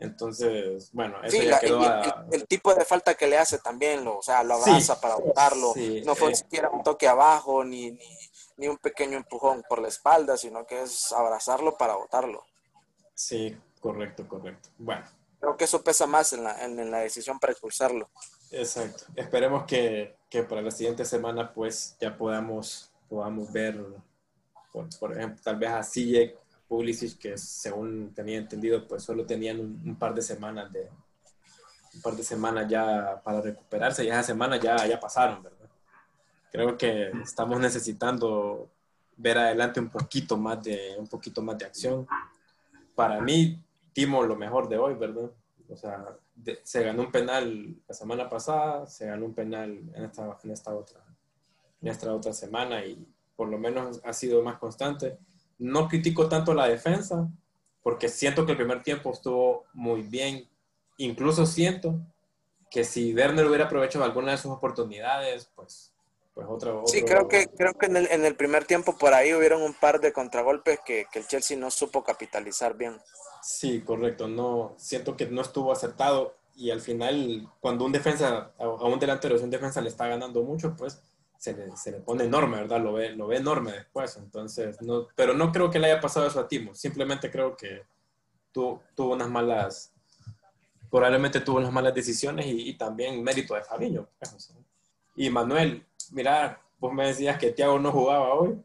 Entonces, 0.00 0.90
bueno, 0.92 1.16
eso 1.22 1.36
Sí, 1.36 1.44
ya 1.44 1.50
la- 1.52 1.60
quedó 1.60 1.80
y 1.82 1.84
a- 1.84 2.24
el, 2.30 2.34
el 2.40 2.46
tipo 2.46 2.74
de 2.74 2.84
falta 2.84 3.14
que 3.14 3.26
le 3.26 3.38
hace 3.38 3.58
también, 3.58 4.04
lo, 4.04 4.18
o 4.18 4.22
sea, 4.22 4.42
lo 4.42 4.56
Sí. 4.62 4.70
abraza 4.70 5.00
para 5.00 5.16
botarlo. 5.16 5.72
Sí, 5.74 6.02
no 6.04 6.14
fue 6.14 6.28
eh. 6.28 6.30
ni 6.30 6.36
siquiera 6.36 6.70
un 6.70 6.82
toque 6.82 7.06
abajo 7.06 7.64
ni, 7.64 7.90
ni, 7.92 8.18
ni 8.56 8.68
un 8.68 8.78
pequeño 8.78 9.16
empujón 9.18 9.62
por 9.68 9.80
la 9.80 9.88
espalda, 9.88 10.36
sino 10.36 10.66
que 10.66 10.82
es 10.82 11.12
abrazarlo 11.12 11.76
para 11.76 11.94
botarlo. 11.96 12.44
Sí, 13.14 13.56
correcto, 13.80 14.26
correcto. 14.26 14.70
Bueno, 14.78 15.04
Creo 15.38 15.56
que 15.56 15.64
eso 15.64 15.82
pesa 15.82 16.06
más 16.06 16.34
en 16.34 16.44
la, 16.44 16.62
en, 16.64 16.78
en 16.78 16.90
la 16.90 16.98
decisión 16.98 17.38
para 17.38 17.52
expulsarlo. 17.52 18.10
Exacto. 18.50 19.04
Esperemos 19.16 19.64
que, 19.64 20.16
que 20.28 20.42
para 20.42 20.60
la 20.60 20.70
siguiente 20.70 21.04
semana 21.06 21.52
pues 21.54 21.96
ya 21.98 22.14
podamos, 22.16 22.90
podamos 23.08 23.50
ver, 23.50 23.82
por, 24.70 24.86
por 24.98 25.16
ejemplo, 25.16 25.40
tal 25.42 25.56
vez 25.56 25.70
a 25.70 25.82
Sijek, 25.82 26.36
Pulisic, 26.70 27.18
que 27.18 27.36
según 27.36 28.14
tenía 28.14 28.38
entendido 28.38 28.86
pues 28.86 29.02
solo 29.02 29.26
tenían 29.26 29.58
un, 29.58 29.82
un 29.84 29.96
par 29.96 30.14
de 30.14 30.22
semanas 30.22 30.72
de 30.72 30.88
un 31.94 32.00
par 32.00 32.14
de 32.14 32.22
semanas 32.22 32.68
ya 32.68 33.20
para 33.24 33.40
recuperarse 33.40 34.04
y 34.04 34.08
esas 34.08 34.24
semanas 34.24 34.60
ya, 34.60 34.86
ya 34.86 35.00
pasaron, 35.00 35.42
¿verdad? 35.42 35.68
Creo 36.52 36.78
que 36.78 37.10
estamos 37.24 37.58
necesitando 37.58 38.70
ver 39.16 39.36
adelante 39.38 39.80
un 39.80 39.88
poquito 39.90 40.36
más 40.36 40.62
de 40.62 40.94
un 40.96 41.08
poquito 41.08 41.42
más 41.42 41.58
de 41.58 41.64
acción. 41.64 42.06
Para 42.94 43.20
mí, 43.20 43.60
Timo 43.92 44.22
lo 44.22 44.36
mejor 44.36 44.68
de 44.68 44.78
hoy, 44.78 44.94
¿verdad? 44.94 45.28
O 45.68 45.76
sea, 45.76 46.06
de- 46.36 46.60
se 46.62 46.84
ganó 46.84 47.02
un 47.02 47.10
penal 47.10 47.74
la 47.88 47.94
semana 47.94 48.28
pasada, 48.28 48.86
se 48.86 49.06
ganó 49.06 49.26
un 49.26 49.34
penal 49.34 49.70
en 49.92 50.04
esta, 50.04 50.38
en 50.44 50.50
esta 50.52 50.72
otra 50.72 51.00
en 51.82 51.88
esta 51.88 52.14
otra 52.14 52.32
semana 52.32 52.84
y 52.84 53.04
por 53.34 53.48
lo 53.48 53.58
menos 53.58 54.00
ha 54.04 54.12
sido 54.12 54.42
más 54.42 54.58
constante. 54.58 55.18
No 55.60 55.88
critico 55.88 56.28
tanto 56.28 56.52
la 56.54 56.66
defensa 56.66 57.28
porque 57.82 58.08
siento 58.08 58.44
que 58.44 58.52
el 58.52 58.58
primer 58.58 58.82
tiempo 58.82 59.12
estuvo 59.12 59.66
muy 59.72 60.02
bien. 60.02 60.48
Incluso 60.96 61.46
siento 61.46 62.00
que 62.70 62.84
si 62.84 63.14
Werner 63.14 63.46
hubiera 63.46 63.66
aprovechado 63.66 64.04
alguna 64.04 64.32
de 64.32 64.38
sus 64.38 64.50
oportunidades, 64.50 65.50
pues, 65.54 65.92
pues 66.34 66.46
otro, 66.48 66.84
Sí, 66.86 67.02
creo 67.02 67.28
que, 67.28 67.46
creo 67.48 67.74
que 67.74 67.86
en, 67.86 67.96
el, 67.96 68.08
en 68.10 68.24
el 68.24 68.36
primer 68.36 68.64
tiempo 68.64 68.96
por 68.96 69.14
ahí 69.14 69.34
hubieron 69.34 69.62
un 69.62 69.74
par 69.74 70.00
de 70.00 70.12
contragolpes 70.12 70.80
que, 70.84 71.06
que 71.12 71.18
el 71.18 71.26
Chelsea 71.26 71.56
no 71.56 71.70
supo 71.70 72.02
capitalizar 72.02 72.76
bien. 72.76 72.98
Sí, 73.42 73.82
correcto. 73.82 74.28
No, 74.28 74.74
siento 74.76 75.16
que 75.16 75.26
no 75.26 75.42
estuvo 75.42 75.72
acertado 75.72 76.34
y 76.54 76.70
al 76.70 76.80
final, 76.80 77.48
cuando 77.60 77.84
un 77.84 77.92
defensa, 77.92 78.52
a 78.58 78.64
a 78.64 78.84
un 78.86 78.98
delantero, 78.98 79.38
si 79.38 79.44
un 79.44 79.50
defensa 79.50 79.80
le 79.80 79.88
está 79.88 80.06
ganando 80.06 80.42
mucho, 80.42 80.74
pues 80.76 81.02
se 81.40 81.54
le, 81.54 81.74
se 81.74 81.90
le 81.90 82.00
pone 82.00 82.24
enorme, 82.24 82.58
¿verdad? 82.58 82.82
Lo 82.82 82.92
ve, 82.92 83.16
lo 83.16 83.26
ve 83.26 83.38
enorme 83.38 83.72
después. 83.72 84.14
Entonces, 84.18 84.80
no, 84.82 85.08
pero 85.16 85.32
no 85.32 85.50
creo 85.50 85.70
que 85.70 85.78
le 85.78 85.90
haya 85.90 85.98
pasado 85.98 86.26
eso 86.26 86.38
a 86.38 86.46
Timo. 86.46 86.74
Simplemente 86.74 87.30
creo 87.30 87.56
que 87.56 87.86
tuvo, 88.52 88.82
tuvo 88.94 89.14
unas 89.14 89.30
malas, 89.30 89.94
probablemente 90.90 91.40
tuvo 91.40 91.56
unas 91.56 91.72
malas 91.72 91.94
decisiones 91.94 92.44
y, 92.44 92.68
y 92.68 92.74
también 92.76 93.22
mérito 93.22 93.54
de 93.54 93.62
Fabiño. 93.62 94.06
pues. 94.18 94.52
Y 95.16 95.30
Manuel, 95.30 95.86
mira, 96.12 96.60
vos 96.78 96.92
me 96.92 97.06
decías 97.06 97.38
que 97.38 97.52
Thiago 97.52 97.78
no 97.78 97.90
jugaba 97.90 98.34
hoy 98.34 98.62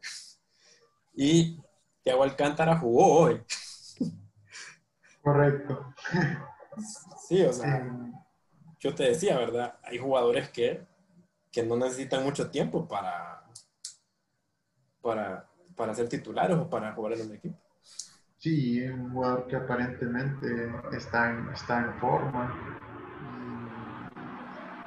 y 1.13 1.57
Thiago 2.03 2.23
Alcántara 2.23 2.77
jugó 2.77 3.19
hoy. 3.19 3.41
Correcto. 5.21 5.95
Sí, 7.25 7.41
o 7.41 7.53
sea, 7.53 7.89
yo 8.81 8.93
te 8.93 9.03
decía, 9.03 9.37
¿verdad? 9.37 9.79
Hay 9.81 9.97
jugadores 9.97 10.49
que, 10.49 10.85
que 11.55 11.63
no 11.63 11.77
necesitan 11.77 12.21
mucho 12.21 12.51
tiempo 12.51 12.85
para, 12.85 13.41
para, 15.01 15.49
para 15.73 15.95
ser 15.95 16.09
titulares 16.09 16.57
o 16.57 16.69
para 16.69 16.91
jugar 16.91 17.13
en 17.13 17.27
un 17.27 17.35
equipo. 17.35 17.57
Sí, 18.37 18.81
un 18.81 19.13
jugador 19.13 19.47
que 19.47 19.55
aparentemente 19.55 20.69
está 20.91 21.31
en, 21.31 21.47
está 21.53 21.79
en 21.79 21.93
forma 22.01 22.53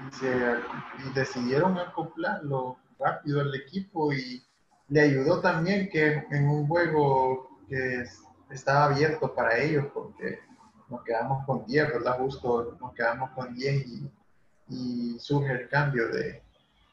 y, 0.02 0.07
y 0.09 0.12
se- 0.12 0.59
y 1.07 1.12
decidieron 1.14 1.78
acoplarlo 1.78 2.76
rápido 2.98 3.40
al 3.40 3.54
equipo 3.54 4.12
y, 4.12 4.44
le 4.90 5.00
ayudó 5.02 5.40
también 5.40 5.88
que 5.90 6.24
en 6.31 6.48
un 6.48 6.66
juego 6.66 7.59
que 7.68 8.04
estaba 8.50 8.87
abierto 8.87 9.35
para 9.35 9.59
ellos, 9.59 9.87
porque 9.92 10.40
nos 10.88 11.02
quedamos 11.04 11.44
con 11.44 11.66
10, 11.66 11.88
¿verdad? 11.88 12.18
Justo 12.18 12.76
nos 12.81 12.94
quedamos 12.94 13.31
con 13.33 13.54
10 13.54 13.87
y, 13.87 14.11
y 14.70 15.18
surge 15.18 15.52
el 15.52 15.68
cambio 15.68 16.09
de, 16.09 16.42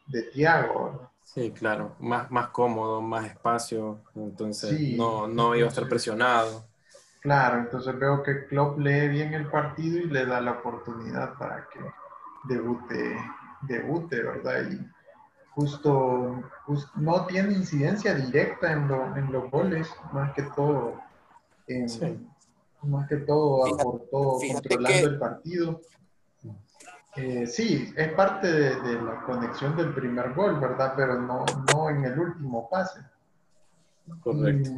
de 0.06 0.22
Tiago. 0.22 1.10
Sí, 1.24 1.50
claro, 1.50 1.96
más, 1.98 2.30
más 2.30 2.48
cómodo, 2.48 3.02
más 3.02 3.26
espacio, 3.26 4.00
entonces 4.14 4.96
no, 4.96 5.26
no 5.26 5.54
iba 5.54 5.66
a 5.66 5.68
estar 5.68 5.88
presionado. 5.88 6.64
Claro, 7.20 7.58
entonces 7.58 7.98
veo 7.98 8.22
que 8.22 8.46
Klopp 8.46 8.78
lee 8.78 9.08
bien 9.08 9.34
el 9.34 9.46
partido 9.50 9.98
y 9.98 10.04
le 10.06 10.24
da 10.26 10.40
la 10.40 10.52
oportunidad 10.52 11.34
para 11.34 11.66
que 11.68 11.80
debute, 12.44 13.18
debute 13.62 14.22
¿verdad? 14.22 14.70
Y 14.70 14.78
justo, 15.50 16.42
no 16.94 17.26
tiene 17.26 17.54
incidencia 17.54 18.14
directa 18.14 18.70
en, 18.72 18.88
en, 19.16 19.32
los 19.32 19.50
goles, 19.50 19.88
más 20.12 20.32
que 20.34 20.42
todo, 20.54 21.00
más 22.82 23.08
que 23.08 23.16
todo 23.16 23.74
aportó 23.74 24.38
controlando 24.52 25.08
el 25.08 25.18
partido. 25.18 25.80
Eh, 27.16 27.46
sí, 27.46 27.92
es 27.96 28.12
parte 28.12 28.50
de, 28.50 29.02
la 29.02 29.22
conexión 29.24 29.76
del 29.76 29.94
primer 29.94 30.34
gol, 30.34 30.60
¿verdad? 30.60 30.92
Pero 30.96 31.20
no, 31.20 31.44
no 31.72 31.90
en 31.90 32.04
el 32.04 32.18
último 32.18 32.68
pase. 32.68 33.00
Correcto. 34.20 34.70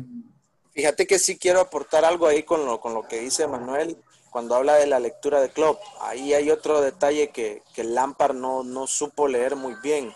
Fíjate 0.72 1.06
que 1.06 1.18
sí 1.18 1.36
quiero 1.38 1.60
aportar 1.60 2.04
algo 2.04 2.26
ahí 2.26 2.44
con 2.44 2.64
lo, 2.64 2.80
con 2.80 2.94
lo 2.94 3.02
que 3.02 3.20
dice 3.20 3.46
Manuel 3.48 3.98
cuando 4.30 4.54
habla 4.54 4.74
de 4.76 4.86
la 4.86 5.00
lectura 5.00 5.40
de 5.40 5.50
Klopp. 5.50 5.80
Ahí 6.00 6.34
hay 6.34 6.50
otro 6.50 6.80
detalle 6.80 7.30
que, 7.30 7.62
que 7.74 7.84
Lampard 7.84 8.34
no, 8.34 8.62
no 8.62 8.86
supo 8.86 9.26
leer 9.26 9.56
muy 9.56 9.74
bien. 9.82 10.12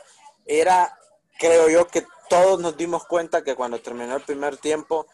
Era, 0.46 0.96
creo 1.38 1.68
yo, 1.68 1.86
que 1.88 2.06
todos 2.28 2.60
nos 2.60 2.76
dimos 2.76 3.04
cuenta 3.06 3.42
que 3.42 3.56
cuando 3.56 3.80
terminó 3.80 4.16
el 4.16 4.22
primer 4.22 4.56
tiempo, 4.56 5.06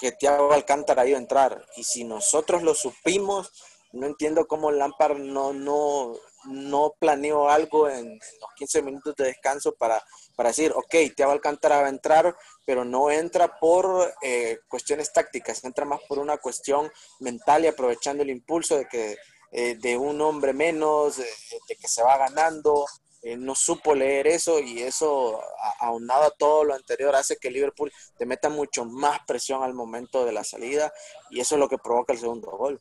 que 0.00 0.12
Thiago 0.12 0.52
Alcántara 0.52 1.06
iba 1.06 1.18
a 1.18 1.20
entrar. 1.20 1.64
Y 1.76 1.84
si 1.84 2.04
nosotros 2.04 2.62
lo 2.62 2.74
supimos, 2.74 3.52
no 3.92 4.06
entiendo 4.06 4.46
cómo 4.46 4.70
Lampard 4.70 5.18
no, 5.18 5.52
no, 5.52 6.14
no 6.46 6.94
planeó 6.98 7.48
algo 7.48 7.88
en, 7.88 8.18
los 8.40 8.50
15 8.56 8.82
minutos 8.82 9.14
de 9.16 9.24
descanso 9.24 9.74
para, 9.74 10.02
para 10.36 10.50
decir, 10.50 10.72
ok, 10.72 10.94
Alcántara 11.26 11.80
va 11.80 11.86
a 11.86 11.90
entrar, 11.90 12.36
pero 12.64 12.84
no 12.84 13.10
entra 13.10 13.58
por 13.58 14.14
eh, 14.22 14.58
cuestiones 14.68 15.12
tácticas, 15.12 15.64
entra 15.64 15.84
más 15.84 16.00
por 16.08 16.18
una 16.18 16.38
cuestión 16.38 16.90
mental 17.20 17.64
y 17.64 17.68
aprovechando 17.68 18.22
el 18.22 18.30
impulso 18.30 18.76
de 18.76 18.86
que 18.86 19.16
eh, 19.52 19.76
de 19.76 19.96
un 19.96 20.20
hombre 20.20 20.52
menos, 20.52 21.16
de, 21.16 21.26
que 21.68 21.88
se 21.88 22.02
va 22.02 22.18
ganando, 22.18 22.86
eh, 23.22 23.36
no 23.36 23.54
supo 23.54 23.94
leer 23.94 24.26
eso 24.26 24.58
y 24.58 24.82
eso, 24.82 25.40
aunado 25.78 26.24
a 26.24 26.30
todo 26.30 26.64
lo 26.64 26.74
anterior, 26.74 27.14
hace 27.14 27.36
que 27.36 27.50
Liverpool 27.50 27.92
te 28.18 28.26
meta 28.26 28.48
mucho 28.48 28.84
más 28.84 29.20
presión 29.26 29.62
al 29.62 29.72
momento 29.72 30.24
de 30.24 30.32
la 30.32 30.44
salida 30.44 30.92
y 31.30 31.40
eso 31.40 31.54
es 31.54 31.58
lo 31.58 31.68
que 31.68 31.78
provoca 31.78 32.12
el 32.12 32.18
segundo 32.18 32.50
gol. 32.50 32.80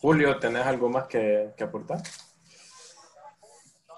Julio, 0.00 0.38
¿tenés 0.38 0.66
algo 0.66 0.88
más 0.88 1.06
que, 1.06 1.52
aportar? 1.60 1.98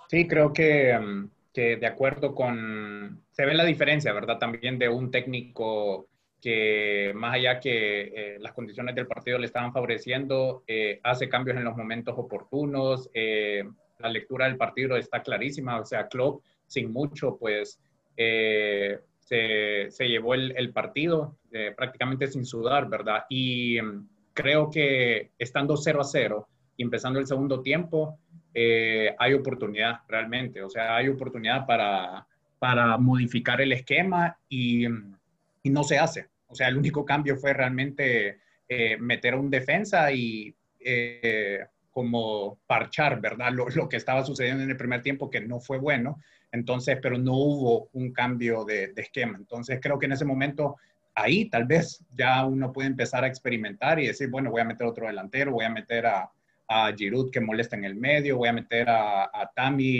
Sí, 0.09 0.27
creo 0.27 0.53
que, 0.53 0.99
mm, 0.99 1.31
que, 1.53 1.77
de 1.77 1.87
acuerdo 1.87 2.35
con... 2.35 3.23
Se 3.33 3.44
ve 3.44 3.55
la 3.55 3.64
diferencia, 3.64 4.12
¿verdad? 4.12 4.38
También 4.38 4.79
de 4.79 4.88
un 4.88 5.11
técnico 5.11 6.09
que 6.40 7.12
más 7.14 7.35
allá 7.35 7.59
que 7.59 8.01
eh, 8.14 8.37
las 8.38 8.53
condiciones 8.53 8.94
del 8.94 9.07
partido 9.07 9.38
le 9.38 9.47
estaban 9.47 9.73
favoreciendo, 9.73 10.62
eh, 10.66 11.01
hace 11.03 11.29
cambios 11.29 11.57
en 11.57 11.64
los 11.64 11.77
momentos 11.77 12.14
oportunos, 12.16 13.11
eh, 13.12 13.64
la 13.99 14.09
lectura 14.09 14.47
del 14.47 14.57
partido 14.57 14.97
está 14.97 15.23
clarísima, 15.23 15.81
o 15.81 15.85
sea, 15.85 16.07
Klopp 16.07 16.42
sin 16.66 16.92
mucho, 16.92 17.37
pues 17.37 17.81
se, 18.16 19.90
se, 19.90 20.09
llevó 20.09 20.35
el, 20.35 20.55
el 20.57 20.73
partido 20.73 21.37
prácticamente 21.77 22.27
sin 22.29 22.44
sudar, 22.44 22.88
¿verdad? 22.88 23.25
Y 23.29 23.81
mm, 23.81 24.09
creo 24.38 24.70
que 24.70 25.33
estando 25.37 25.77
0 25.77 26.01
a 26.01 26.05
0 26.05 26.48
y 26.77 26.85
empezando 26.85 27.18
el 27.18 27.27
segundo 27.27 27.61
tiempo, 27.61 28.20
eh, 28.55 29.12
hay 29.18 29.35
oportunidad 29.35 30.03
realmente, 30.07 30.62
o 30.62 30.70
sea, 30.70 30.94
hay 30.94 31.09
oportunidad 31.09 31.66
para, 31.66 32.24
para 32.61 32.96
modificar 32.98 33.61
el 33.61 33.72
esquema 33.72 34.38
y, 34.48 34.87
y, 34.87 35.70
no 35.70 35.83
se 35.83 35.98
hace. 35.98 36.29
O 36.46 36.55
sea, 36.55 36.68
el 36.68 36.77
único 36.77 37.05
cambio 37.05 37.37
fue 37.37 37.53
realmente 37.53 38.38
eh, 38.68 38.96
meter 38.98 39.35
un 39.35 39.51
defensa 39.51 40.12
y 40.12 40.55
eh, 40.79 41.59
como 41.90 42.61
parchar, 42.64 43.20
¿verdad? 43.20 43.51
Lo, 43.51 43.68
lo, 43.70 43.88
que 43.88 43.96
estaba 43.96 44.24
sucediendo 44.24 44.62
en 44.62 44.70
el 44.70 44.77
primer 44.77 45.03
tiempo, 45.03 45.31
que 45.31 45.40
no 45.40 45.59
fue 45.59 45.79
bueno. 45.79 46.20
Entonces, 46.53 46.96
pero 47.03 47.18
no 47.18 47.33
hubo 47.35 47.88
un 47.92 48.12
cambio 48.12 48.64
de, 48.64 48.92
de 48.92 49.03
esquema. 49.03 49.37
Entonces, 49.37 49.81
creo 49.83 49.98
que 49.98 50.07
en 50.07 50.12
ese 50.12 50.24
momento 50.24 50.77
ahí 51.23 51.49
tal 51.49 51.65
vez 51.65 52.05
ya 52.17 52.45
uno 52.45 52.73
puede 52.73 52.89
empezar 52.89 53.25
a 53.25 53.29
experimentar 53.29 53.99
y 53.99 54.07
decir, 54.07 54.29
bueno, 54.31 54.51
voy 54.51 54.61
a 54.61 54.65
meter 54.65 54.87
otro 54.87 55.07
delantero, 55.07 55.53
voy 55.53 55.65
a 55.65 55.71
meter 55.71 56.07
a, 56.07 56.31
a 56.69 56.93
Giroud 56.97 57.31
que 57.31 57.41
molesta 57.41 57.77
en 57.77 57.85
el 57.85 57.97
medio, 57.97 58.37
voy 58.37 58.49
a 58.49 58.53
meter 58.53 58.89
a, 58.89 59.25
a 59.25 59.51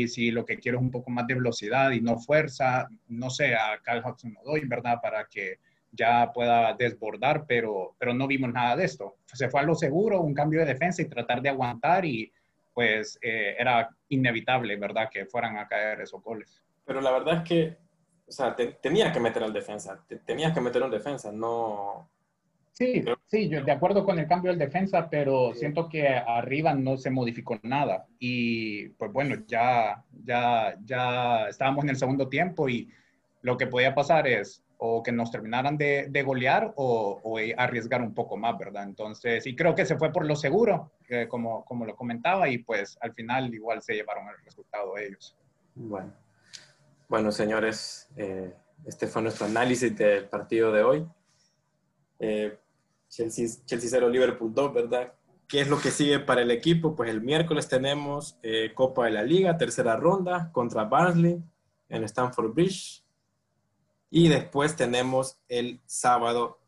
si 0.07 0.31
lo 0.31 0.45
que 0.45 0.59
quiero 0.59 0.79
es 0.79 0.83
un 0.83 0.91
poco 0.91 1.11
más 1.11 1.27
de 1.27 1.35
velocidad 1.35 1.91
y 1.91 2.01
no 2.01 2.19
fuerza, 2.19 2.89
no 3.09 3.31
sé, 3.31 3.55
a 3.55 3.79
Carl 3.83 4.03
Hudson 4.05 4.37
doy, 4.45 4.67
¿verdad? 4.67 4.99
Para 5.03 5.25
que 5.25 5.59
ya 5.93 6.31
pueda 6.33 6.75
desbordar, 6.75 7.47
pero, 7.47 7.95
pero 7.99 8.13
no 8.13 8.27
vimos 8.27 8.53
nada 8.53 8.77
de 8.77 8.85
esto. 8.85 9.17
Se 9.25 9.49
fue 9.49 9.61
a 9.61 9.65
lo 9.65 9.75
seguro, 9.75 10.21
un 10.21 10.35
cambio 10.35 10.61
de 10.61 10.67
defensa 10.67 11.03
y 11.03 11.07
tratar 11.07 11.41
de 11.41 11.49
aguantar 11.49 12.05
y 12.05 12.31
pues 12.75 13.19
eh, 13.23 13.57
era 13.59 13.89
inevitable, 14.11 14.77
¿verdad? 14.77 15.09
Que 15.11 15.27
fueran 15.27 15.57
a 15.57 15.67
caer 15.67 16.01
esos 16.03 16.23
goles. 16.23 16.63
Pero 16.85 17.01
la 17.01 17.11
verdad 17.11 17.39
es 17.39 17.49
que 17.49 17.77
o 18.29 18.33
sea, 18.33 18.55
te, 18.55 18.67
tenías 18.67 19.13
que 19.13 19.21
meter 19.21 19.43
al 19.43 19.53
defensa, 19.53 20.05
tenías 20.25 20.53
que 20.53 20.61
meter 20.61 20.83
un 20.83 20.91
defensa, 20.91 21.33
no... 21.33 22.09
Sí, 22.73 23.03
sí, 23.27 23.49
yo 23.49 23.65
de 23.65 23.73
acuerdo 23.73 24.05
con 24.05 24.21
el 24.21 24.29
cambio 24.29 24.53
del 24.53 24.59
defensa, 24.61 25.11
pero 25.11 25.53
siento 25.53 25.89
que 25.89 26.07
arriba 26.07 26.75
no 26.75 26.97
se 26.97 27.11
modificó 27.11 27.59
nada. 27.65 28.07
Y 28.21 28.91
pues 28.91 29.13
bueno, 29.13 29.35
ya, 29.49 30.05
ya, 30.25 30.77
ya 30.85 31.49
estábamos 31.49 31.83
en 31.83 31.91
el 31.91 31.97
segundo 31.97 32.29
tiempo 32.29 32.69
y 32.69 32.89
lo 33.43 33.57
que 33.57 33.67
podía 33.67 33.97
pasar 33.97 34.29
es 34.29 34.63
o 34.77 35.03
que 35.03 35.11
nos 35.11 35.33
terminaran 35.33 35.77
de, 35.77 36.07
de 36.09 36.23
golear 36.23 36.73
o, 36.77 37.21
o, 37.25 37.39
arriesgar 37.57 38.01
un 38.01 38.15
poco 38.15 38.37
más, 38.37 38.57
¿verdad? 38.57 38.85
Entonces, 38.85 39.45
y 39.49 39.57
creo 39.57 39.75
que 39.75 39.85
se 39.85 39.97
fue 39.97 40.13
por 40.13 40.25
lo 40.25 40.37
seguro, 40.37 40.93
eh, 41.09 41.27
como, 41.29 41.65
como 41.65 41.85
lo 41.85 41.97
comentaba, 41.97 42.49
y 42.49 42.59
pues 42.59 42.97
al 43.01 43.13
final 43.13 43.53
igual 43.53 43.83
se 43.83 43.95
llevaron 43.95 44.29
el 44.29 44.45
resultado 44.45 44.97
ellos. 44.97 45.37
Bueno. 45.75 46.13
Bueno, 47.09 47.33
señores, 47.33 48.07
eh, 48.17 48.55
este 48.85 49.07
fue 49.07 49.23
nuestro 49.23 49.47
análisis 49.47 49.97
del 49.97 50.29
partido 50.29 50.71
de 50.71 50.83
hoy. 50.83 51.09
Eh, 52.19 52.59
Chelsea, 53.09 53.49
Chelsea 53.65 53.89
0, 53.91 54.11
Liverpool 54.11 54.53
2, 54.53 54.75
¿verdad? 54.75 55.15
¿Qué 55.49 55.63
es 55.63 55.69
lo 55.69 55.81
que 55.81 55.91
sigue 55.91 56.19
para 56.19 56.43
el 56.43 56.51
equipo? 56.51 56.95
Pues 56.95 57.09
el 57.09 57.23
miércoles 57.23 57.67
tenemos 57.67 58.39
eh, 58.43 58.73
Copa 58.75 59.07
de 59.07 59.13
la 59.13 59.23
Liga, 59.23 59.57
tercera 59.57 59.97
ronda 59.97 60.51
contra 60.53 60.85
Barnsley 60.85 61.43
en 61.89 62.05
Stamford 62.05 62.53
Bridge. 62.53 63.03
Y 64.11 64.29
después 64.29 64.77
tenemos 64.77 65.39
el 65.49 65.81
sábado, 65.87 66.59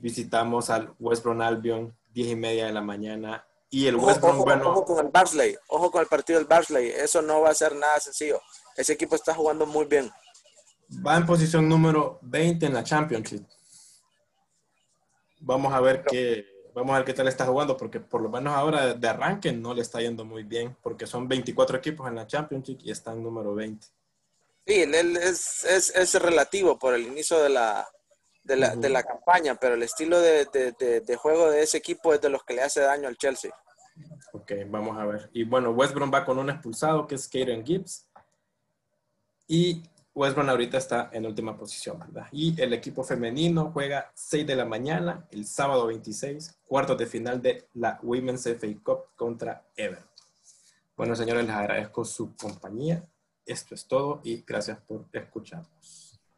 visitamos 0.00 0.70
al 0.70 0.94
West 0.98 1.24
Brom 1.24 1.42
Albion, 1.42 1.94
10 2.14 2.28
y 2.28 2.36
media 2.36 2.66
de 2.66 2.72
la 2.72 2.80
mañana. 2.80 3.46
Y 3.68 3.86
el 3.86 3.96
West 3.96 4.22
Brom, 4.22 4.38
bueno. 4.38 4.70
Ojo 4.70 4.86
con 4.86 5.04
el 5.04 5.12
Barnsley, 5.12 5.54
ojo 5.68 5.90
con 5.90 6.00
el 6.00 6.06
partido 6.06 6.38
del 6.38 6.48
Barnsley, 6.48 6.88
eso 6.88 7.20
no 7.20 7.42
va 7.42 7.50
a 7.50 7.54
ser 7.54 7.76
nada 7.76 8.00
sencillo. 8.00 8.40
Ese 8.78 8.92
equipo 8.92 9.16
está 9.16 9.34
jugando 9.34 9.66
muy 9.66 9.86
bien. 9.86 10.08
Va 11.04 11.16
en 11.16 11.26
posición 11.26 11.68
número 11.68 12.20
20 12.22 12.64
en 12.64 12.74
la 12.74 12.84
Championship. 12.84 13.44
Vamos 15.40 15.74
a 15.74 15.80
ver 15.80 16.04
qué, 16.04 16.46
vamos 16.72 16.94
a 16.94 16.98
ver 16.98 17.04
qué 17.04 17.12
tal 17.12 17.26
está 17.26 17.44
jugando, 17.44 17.76
porque 17.76 17.98
por 17.98 18.22
lo 18.22 18.28
menos 18.28 18.54
ahora 18.54 18.94
de 18.94 19.08
arranque 19.08 19.52
no 19.52 19.74
le 19.74 19.82
está 19.82 20.00
yendo 20.00 20.24
muy 20.24 20.44
bien, 20.44 20.76
porque 20.80 21.08
son 21.08 21.26
24 21.26 21.76
equipos 21.76 22.06
en 22.08 22.14
la 22.14 22.26
Championship 22.28 22.78
y 22.84 22.92
está 22.92 23.12
en 23.12 23.24
número 23.24 23.52
20. 23.52 23.84
Sí, 24.64 24.82
él 24.82 25.16
es, 25.16 25.64
es, 25.64 25.90
es 25.90 26.14
relativo 26.14 26.78
por 26.78 26.94
el 26.94 27.02
inicio 27.02 27.42
de 27.42 27.48
la, 27.48 27.88
de 28.44 28.56
la, 28.56 28.76
de 28.76 28.88
la 28.88 29.02
campaña, 29.02 29.56
pero 29.56 29.74
el 29.74 29.82
estilo 29.82 30.20
de, 30.20 30.46
de, 30.46 31.00
de, 31.00 31.16
juego 31.16 31.50
de 31.50 31.62
ese 31.62 31.78
equipo 31.78 32.14
es 32.14 32.20
de 32.20 32.28
los 32.28 32.44
que 32.44 32.54
le 32.54 32.62
hace 32.62 32.80
daño 32.80 33.08
al 33.08 33.16
Chelsea. 33.16 33.52
Ok, 34.32 34.52
vamos 34.68 34.96
a 34.98 35.04
ver. 35.04 35.30
Y 35.32 35.44
bueno, 35.44 35.70
West 35.70 35.94
Brom 35.94 36.12
va 36.12 36.24
con 36.24 36.38
un 36.38 36.50
expulsado 36.50 37.06
que 37.06 37.16
es 37.16 37.26
Kieran 37.28 37.64
Gibbs. 37.64 38.07
Y 39.48 39.82
West 40.14 40.36
Brom 40.36 40.48
ahorita 40.50 40.76
está 40.76 41.08
en 41.12 41.24
última 41.24 41.56
posición, 41.56 41.98
¿verdad? 41.98 42.26
Y 42.32 42.60
el 42.60 42.74
equipo 42.74 43.02
femenino 43.02 43.70
juega 43.72 44.12
6 44.14 44.46
de 44.46 44.56
la 44.56 44.66
mañana, 44.66 45.26
el 45.30 45.46
sábado 45.46 45.86
26, 45.86 46.58
cuartos 46.66 46.98
de 46.98 47.06
final 47.06 47.40
de 47.40 47.66
la 47.74 47.98
Women's 48.02 48.44
FA 48.44 48.66
Cup 48.82 49.16
contra 49.16 49.64
Everton. 49.74 50.06
Bueno, 50.96 51.16
señores, 51.16 51.46
les 51.46 51.54
agradezco 51.54 52.04
su 52.04 52.36
compañía. 52.36 53.08
Esto 53.46 53.74
es 53.74 53.86
todo 53.86 54.20
y 54.22 54.42
gracias 54.46 54.78
por 54.80 55.06
escucharnos. 55.12 56.07